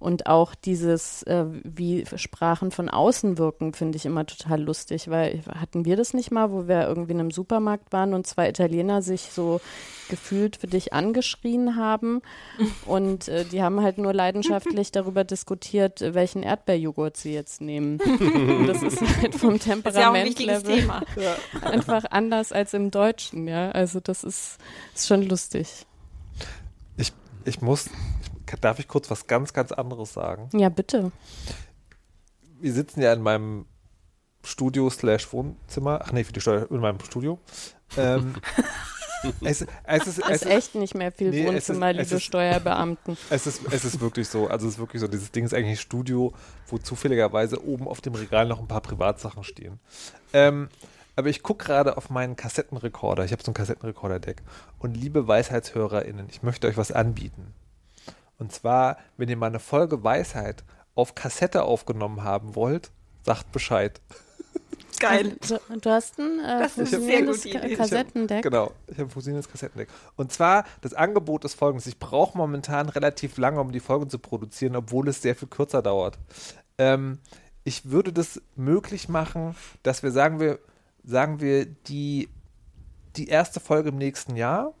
[0.00, 5.42] Und auch dieses, äh, wie Sprachen von außen wirken, finde ich immer total lustig, weil
[5.54, 9.02] hatten wir das nicht mal, wo wir irgendwie in einem Supermarkt waren und zwei Italiener
[9.02, 9.60] sich so
[10.08, 12.22] gefühlt für dich angeschrien haben
[12.86, 18.00] und äh, die haben halt nur leidenschaftlich darüber diskutiert, welchen Erdbeerjoghurt sie jetzt nehmen.
[18.00, 23.70] Und das ist halt vom Temperamentlevel ja einfach anders als im Deutschen, ja.
[23.70, 24.56] Also das ist,
[24.94, 25.86] ist schon lustig.
[26.96, 27.12] Ich,
[27.44, 27.90] ich muss,
[28.56, 30.48] darf ich kurz was ganz, ganz anderes sagen?
[30.52, 31.12] Ja, bitte.
[32.60, 33.66] Wir sitzen ja in meinem
[34.44, 37.38] Studio slash Wohnzimmer, ach nee, für die Steuer, in meinem Studio.
[37.96, 38.34] Ähm,
[39.42, 43.16] es, es, ist, es ist echt nicht mehr viel nee, Wohnzimmer, liebe ist, Steuerbeamten.
[43.30, 44.46] Es ist, es ist wirklich so.
[44.48, 45.08] Also es ist wirklich so.
[45.08, 46.32] Dieses Ding ist eigentlich ein Studio,
[46.68, 49.78] wo zufälligerweise oben auf dem Regal noch ein paar Privatsachen stehen.
[50.32, 50.68] Ähm,
[51.16, 53.24] aber ich gucke gerade auf meinen Kassettenrekorder.
[53.24, 54.42] Ich habe so ein Kassettenrekorder-Deck.
[54.78, 57.52] Und liebe WeisheitshörerInnen, ich möchte euch was anbieten.
[58.40, 60.64] Und zwar, wenn ihr mal eine Folge Weisheit
[60.94, 62.90] auf Kassette aufgenommen haben wollt,
[63.22, 64.00] sagt Bescheid.
[64.98, 65.36] Geil.
[65.46, 67.44] Du, du hast ein äh, funktionierendes
[67.76, 68.38] Kassettendeck.
[68.38, 69.88] Hab, genau, ich habe ein funktionierendes Kassettendeck.
[70.16, 71.86] Und zwar, das Angebot ist folgendes.
[71.86, 75.82] Ich brauche momentan relativ lange, um die Folgen zu produzieren, obwohl es sehr viel kürzer
[75.82, 76.18] dauert.
[76.78, 77.18] Ähm,
[77.64, 80.58] ich würde das möglich machen, dass wir sagen wir,
[81.04, 82.30] sagen wir, die,
[83.16, 84.72] die erste Folge im nächsten Jahr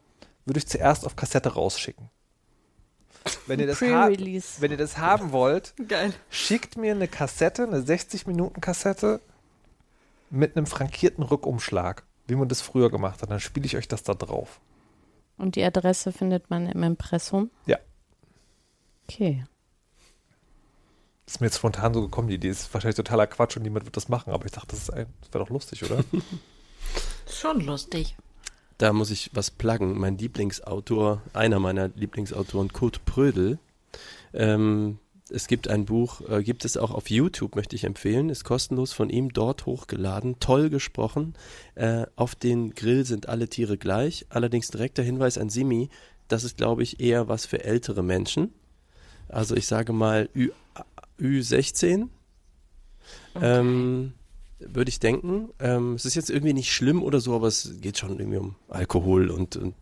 [0.46, 2.08] würde ich zuerst auf Kassette rausschicken.
[3.46, 6.12] Wenn ihr, das wenn ihr das haben wollt, Geil.
[6.30, 9.20] schickt mir eine Kassette, eine 60-Minuten-Kassette
[10.30, 13.30] mit einem frankierten Rückumschlag, wie man das früher gemacht hat.
[13.30, 14.60] Dann spiele ich euch das da drauf.
[15.36, 17.50] Und die Adresse findet man im Impressum?
[17.66, 17.78] Ja.
[19.08, 19.44] Okay.
[21.26, 23.84] Das ist mir jetzt spontan so gekommen, die Idee ist wahrscheinlich totaler Quatsch und niemand
[23.84, 26.02] wird das machen, aber ich dachte, das, das wäre doch lustig, oder?
[27.30, 28.16] Schon lustig.
[28.80, 29.98] Da muss ich was pluggen.
[29.98, 33.58] Mein Lieblingsautor, einer meiner Lieblingsautoren, Kurt Prödel,
[34.32, 38.42] ähm, es gibt ein Buch, äh, gibt es auch auf YouTube, möchte ich empfehlen, ist
[38.42, 41.34] kostenlos von ihm dort hochgeladen, toll gesprochen.
[41.74, 44.24] Äh, auf den Grill sind alle Tiere gleich.
[44.30, 45.90] Allerdings direkter Hinweis an Simi,
[46.28, 48.54] das ist, glaube ich, eher was für ältere Menschen.
[49.28, 50.52] Also ich sage mal Ü,
[51.20, 52.08] Ü16.
[53.34, 53.60] Okay.
[53.60, 54.14] Ähm,
[54.60, 55.50] würde ich denken.
[55.58, 58.56] Ähm, es ist jetzt irgendwie nicht schlimm oder so, aber es geht schon irgendwie um
[58.68, 59.74] Alkohol und, und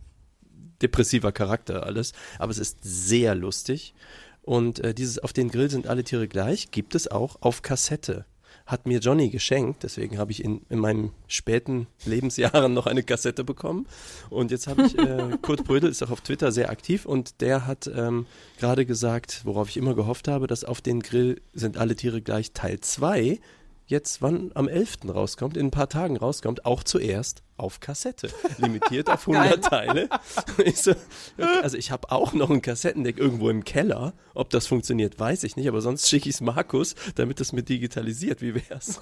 [0.83, 2.12] depressiver Charakter alles.
[2.39, 3.95] Aber es ist sehr lustig.
[4.43, 8.24] Und äh, dieses Auf den Grill sind alle Tiere gleich gibt es auch auf Kassette.
[8.64, 13.45] Hat mir Johnny geschenkt, deswegen habe ich in, in meinen späten Lebensjahren noch eine Kassette
[13.45, 13.87] bekommen.
[14.31, 17.66] Und jetzt habe ich, äh, Kurt Brödel ist auch auf Twitter sehr aktiv und der
[17.66, 18.26] hat ähm,
[18.59, 22.53] gerade gesagt, worauf ich immer gehofft habe, dass auf den Grill sind alle Tiere gleich
[22.53, 23.41] Teil 2
[23.89, 24.99] jetzt wann am 11.
[25.09, 28.28] rauskommt, in ein paar Tagen rauskommt, auch zuerst auf Kassette.
[28.59, 30.09] Limitiert auf 100 Teile.
[30.64, 34.12] Ich so, okay, also ich habe auch noch ein Kassettendeck irgendwo im Keller.
[34.34, 37.68] Ob das funktioniert, weiß ich nicht, aber sonst schicke ich es Markus, damit es mit
[37.68, 38.43] digitalisiert.
[38.43, 38.99] Wie wär's?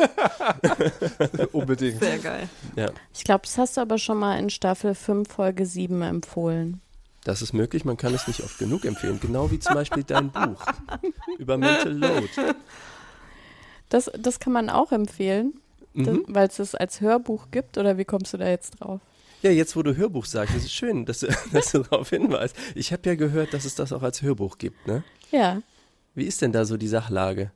[1.53, 2.01] Unbedingt.
[2.01, 2.49] Sehr geil.
[2.77, 2.91] Ja.
[3.13, 6.81] Ich glaube, das hast du aber schon mal in Staffel 5, Folge 7 empfohlen.
[7.25, 9.19] Das ist möglich, man kann es nicht oft genug empfehlen.
[9.21, 10.65] Genau wie zum Beispiel dein Buch
[11.39, 12.29] über Mental Load.
[13.89, 15.55] Das, das kann man auch empfehlen,
[15.95, 16.25] mhm.
[16.29, 17.79] weil es es als Hörbuch gibt.
[17.79, 19.01] Oder wie kommst du da jetzt drauf?
[19.43, 22.57] Ja, jetzt wo du Hörbuch sagst, das ist schön, dass du, dass du darauf hinweist.
[22.75, 25.05] Ich habe ja gehört, dass es das auch als Hörbuch gibt, ne?
[25.31, 25.63] Ja.
[26.15, 27.51] Wie ist denn da so die Sachlage?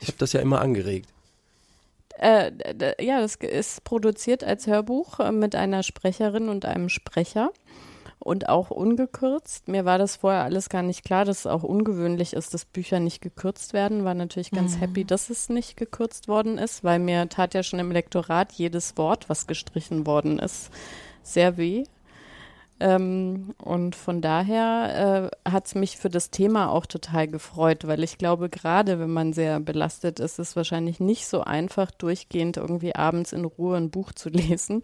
[0.00, 1.08] Ich habe das ja immer angeregt.
[2.18, 2.52] Äh,
[3.00, 7.50] ja, das ist produziert als Hörbuch äh, mit einer Sprecherin und einem Sprecher
[8.20, 9.66] und auch ungekürzt.
[9.66, 13.00] Mir war das vorher alles gar nicht klar, dass es auch ungewöhnlich ist, dass Bücher
[13.00, 14.04] nicht gekürzt werden.
[14.04, 14.80] War natürlich ganz mhm.
[14.80, 18.96] happy, dass es nicht gekürzt worden ist, weil mir tat ja schon im Lektorat jedes
[18.98, 20.70] Wort, was gestrichen worden ist,
[21.22, 21.84] sehr weh.
[22.80, 28.02] Ähm, und von daher äh, hat es mich für das Thema auch total gefreut, weil
[28.02, 32.56] ich glaube, gerade wenn man sehr belastet ist, ist es wahrscheinlich nicht so einfach, durchgehend
[32.56, 34.82] irgendwie abends in Ruhe ein Buch zu lesen,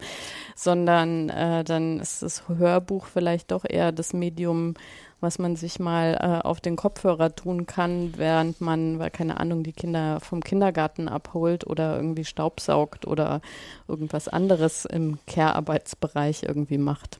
[0.55, 4.75] sondern äh, dann ist das Hörbuch vielleicht doch eher das Medium,
[5.19, 9.63] was man sich mal äh, auf den Kopfhörer tun kann, während man, weil keine Ahnung,
[9.63, 13.41] die Kinder vom Kindergarten abholt oder irgendwie staubsaugt oder
[13.87, 17.19] irgendwas anderes im Care-Arbeitsbereich irgendwie macht.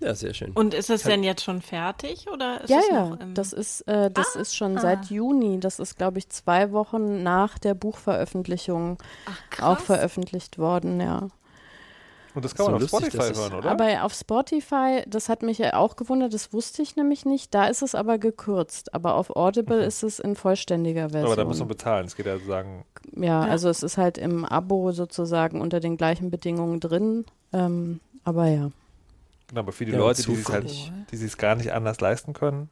[0.00, 0.52] Ja, sehr schön.
[0.52, 4.10] Und ist es denn jetzt schon fertig oder ist ja, es ja, das ist äh,
[4.10, 4.80] das ah, ist schon ah.
[4.80, 5.58] seit Juni.
[5.58, 11.28] Das ist, glaube ich, zwei Wochen nach der Buchveröffentlichung Ach, auch veröffentlicht worden, ja.
[12.36, 13.70] Und das kann man so auf lustig, Spotify hören, oder?
[13.70, 17.54] Aber auf Spotify, das hat mich ja auch gewundert, das wusste ich nämlich nicht.
[17.54, 18.92] Da ist es aber gekürzt.
[18.92, 19.84] Aber auf Audible mhm.
[19.84, 21.32] ist es in vollständiger Version.
[21.32, 22.04] Aber da muss man bezahlen.
[22.04, 22.84] Es geht ja sagen.
[23.16, 27.24] Ja, ja, also es ist halt im Abo sozusagen unter den gleichen Bedingungen drin.
[27.54, 28.70] Ähm, aber ja.
[29.48, 32.32] Genau, aber für die ja, Leute, die es halt, die es gar nicht anders leisten
[32.32, 32.68] können.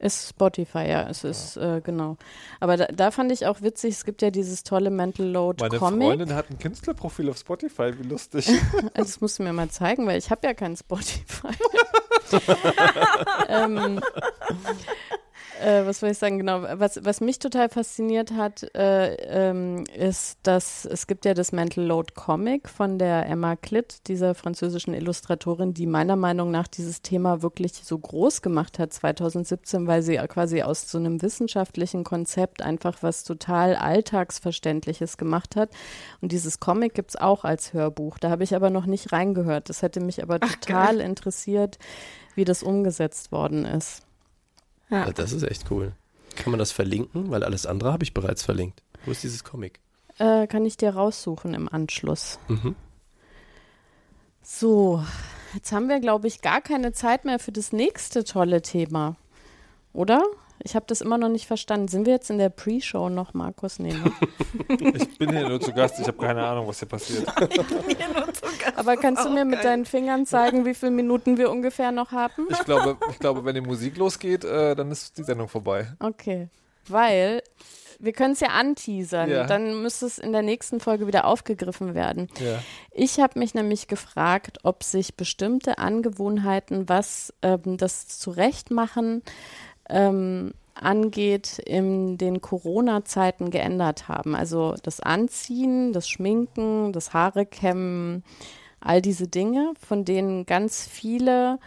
[0.00, 2.16] Ist Spotify, ja, es ist, äh, genau.
[2.58, 5.78] Aber da, da fand ich auch witzig, es gibt ja dieses tolle Mental Load Meine
[5.78, 6.08] Comic.
[6.08, 8.48] Freundin hat ein Künstlerprofil auf Spotify, wie lustig.
[8.94, 11.48] Also das musst du mir mal zeigen, weil ich habe ja kein Spotify.
[13.48, 14.00] ähm,
[15.60, 19.14] äh, was soll ich sagen, genau, was, was mich total fasziniert hat, äh,
[19.50, 24.34] ähm, ist, dass es gibt ja das Mental Load Comic von der Emma Klitt, dieser
[24.34, 30.02] französischen Illustratorin, die meiner Meinung nach dieses Thema wirklich so groß gemacht hat 2017, weil
[30.02, 35.70] sie quasi aus so einem wissenschaftlichen Konzept einfach was total Alltagsverständliches gemacht hat.
[36.20, 38.18] Und dieses Comic gibt es auch als Hörbuch.
[38.18, 39.68] Da habe ich aber noch nicht reingehört.
[39.68, 41.00] Das hätte mich aber Ach, total geil.
[41.00, 41.78] interessiert,
[42.34, 44.02] wie das umgesetzt worden ist.
[44.90, 45.06] Ja.
[45.06, 45.92] Ja, das ist echt cool.
[46.36, 47.30] Kann man das verlinken?
[47.30, 48.82] Weil alles andere habe ich bereits verlinkt.
[49.04, 49.80] Wo ist dieses Comic?
[50.18, 52.38] Äh, kann ich dir raussuchen im Anschluss.
[52.48, 52.76] Mhm.
[54.42, 55.02] So,
[55.54, 59.16] jetzt haben wir, glaube ich, gar keine Zeit mehr für das nächste tolle Thema.
[59.92, 60.22] Oder?
[60.62, 61.88] Ich habe das immer noch nicht verstanden.
[61.88, 63.78] Sind wir jetzt in der Pre-Show noch, Markus?
[63.78, 64.12] Nee, ne?
[64.94, 67.26] Ich bin hier nur zu Gast, ich habe keine Ahnung, was hier passiert.
[68.76, 72.46] Aber kannst du mir mit deinen Fingern zeigen, wie viele Minuten wir ungefähr noch haben?
[72.50, 75.92] Ich glaube, ich glaube wenn die Musik losgeht, äh, dann ist die Sendung vorbei.
[75.98, 76.48] Okay.
[76.88, 77.42] Weil
[78.00, 79.30] wir können es ja anteasern.
[79.30, 79.46] Ja.
[79.46, 82.28] Dann müsste es in der nächsten Folge wieder aufgegriffen werden.
[82.40, 82.58] Ja.
[82.92, 89.22] Ich habe mich nämlich gefragt, ob sich bestimmte Angewohnheiten, was ähm, das Zurechtmachen
[89.90, 94.34] ähm, angeht, in den Corona-Zeiten geändert haben.
[94.34, 98.24] Also das Anziehen, das Schminken, das Haare kämmen,
[98.80, 101.58] all diese Dinge, von denen ganz viele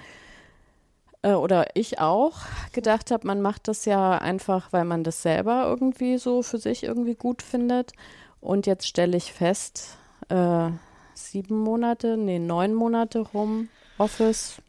[1.21, 2.39] äh, oder ich auch
[2.71, 6.83] gedacht habe, man macht das ja einfach, weil man das selber irgendwie so für sich
[6.83, 7.93] irgendwie gut findet.
[8.41, 9.97] Und jetzt stelle ich fest,
[10.29, 10.69] äh,
[11.13, 14.61] sieben Monate, nee, neun Monate rum, Office.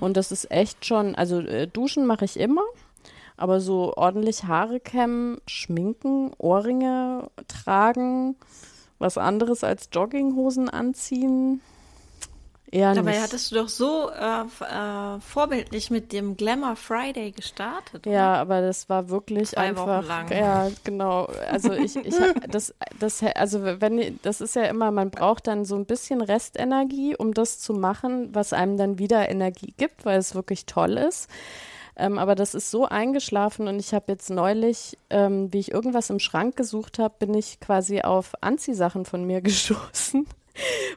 [0.00, 2.62] Und das ist echt schon, also äh, duschen mache ich immer,
[3.36, 8.36] aber so ordentlich Haare kämmen, schminken, Ohrringe tragen,
[8.98, 11.60] was anderes als Jogginghosen anziehen,
[12.70, 13.22] eher Dabei nicht.
[13.22, 18.06] hattest du doch so äh, äh, vorbildlich mit dem Glamour Friday gestartet.
[18.06, 18.14] oder?
[18.14, 20.06] Ja, aber das war wirklich Zwei Wochen einfach.
[20.08, 20.30] lang.
[20.32, 21.24] Ja, genau.
[21.50, 22.14] Also ich, ich
[22.50, 27.16] das, das, also wenn das ist ja immer, man braucht dann so ein bisschen Restenergie,
[27.16, 31.28] um das zu machen, was einem dann wieder Energie gibt, weil es wirklich toll ist.
[31.96, 36.08] Ähm, aber das ist so eingeschlafen und ich habe jetzt neulich, ähm, wie ich irgendwas
[36.08, 40.26] im Schrank gesucht habe, bin ich quasi auf Anziehsachen von mir gestoßen,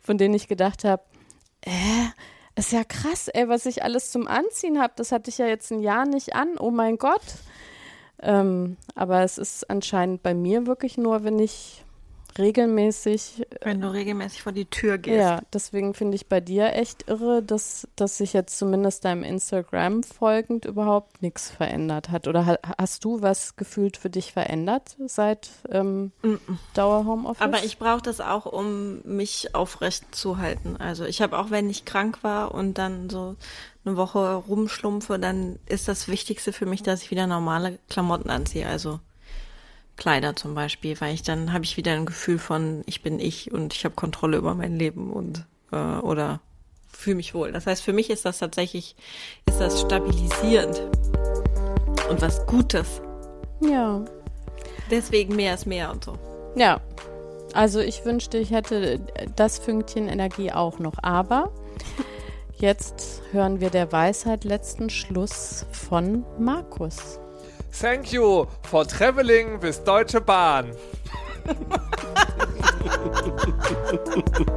[0.02, 1.02] von denen ich gedacht habe,
[1.66, 2.10] äh,
[2.56, 4.94] ist ja krass, ey, was ich alles zum Anziehen habe.
[4.96, 6.58] Das hatte ich ja jetzt ein Jahr nicht an.
[6.60, 7.22] Oh mein Gott.
[8.22, 11.84] Ähm, aber es ist anscheinend bei mir wirklich nur, wenn ich
[12.38, 15.18] regelmäßig Wenn du regelmäßig vor die Tür gehst.
[15.18, 20.04] ja, deswegen finde ich bei dir echt irre, dass, dass sich jetzt zumindest deinem Instagram
[20.04, 22.28] folgend überhaupt nichts verändert hat.
[22.28, 26.12] Oder ha hast du was gefühlt für dich verändert seit ähm,
[26.74, 27.42] Dauer-Homeoffice?
[27.42, 30.78] Aber ich brauche das auch, um mich aufrecht zu halten.
[30.78, 33.36] Also ich habe auch, wenn ich krank war und dann so
[33.86, 38.68] eine Woche rumschlumpfe, dann ist das Wichtigste für mich, dass ich wieder normale Klamotten anziehe.
[38.68, 39.00] Also
[39.96, 43.52] Kleider zum Beispiel, weil ich dann habe ich wieder ein Gefühl von, ich bin ich
[43.52, 46.40] und ich habe Kontrolle über mein Leben und äh, oder
[46.90, 47.52] fühle mich wohl.
[47.52, 48.96] Das heißt, für mich ist das tatsächlich,
[49.46, 50.82] ist das stabilisierend
[52.10, 53.02] und was Gutes.
[53.62, 54.04] ja.
[54.92, 56.20] Deswegen mehr ist mehr und so.
[56.56, 56.82] Ja,
[57.54, 59.00] also ich wünschte, ich hätte
[59.36, 60.96] das Fünkchen Energie auch noch.
[61.02, 61.52] Aber
[62.56, 67.20] jetzt hören wir der Weisheit letzten Schluss von Markus.
[67.74, 70.76] Thank you for traveling with Deutsche Bahn.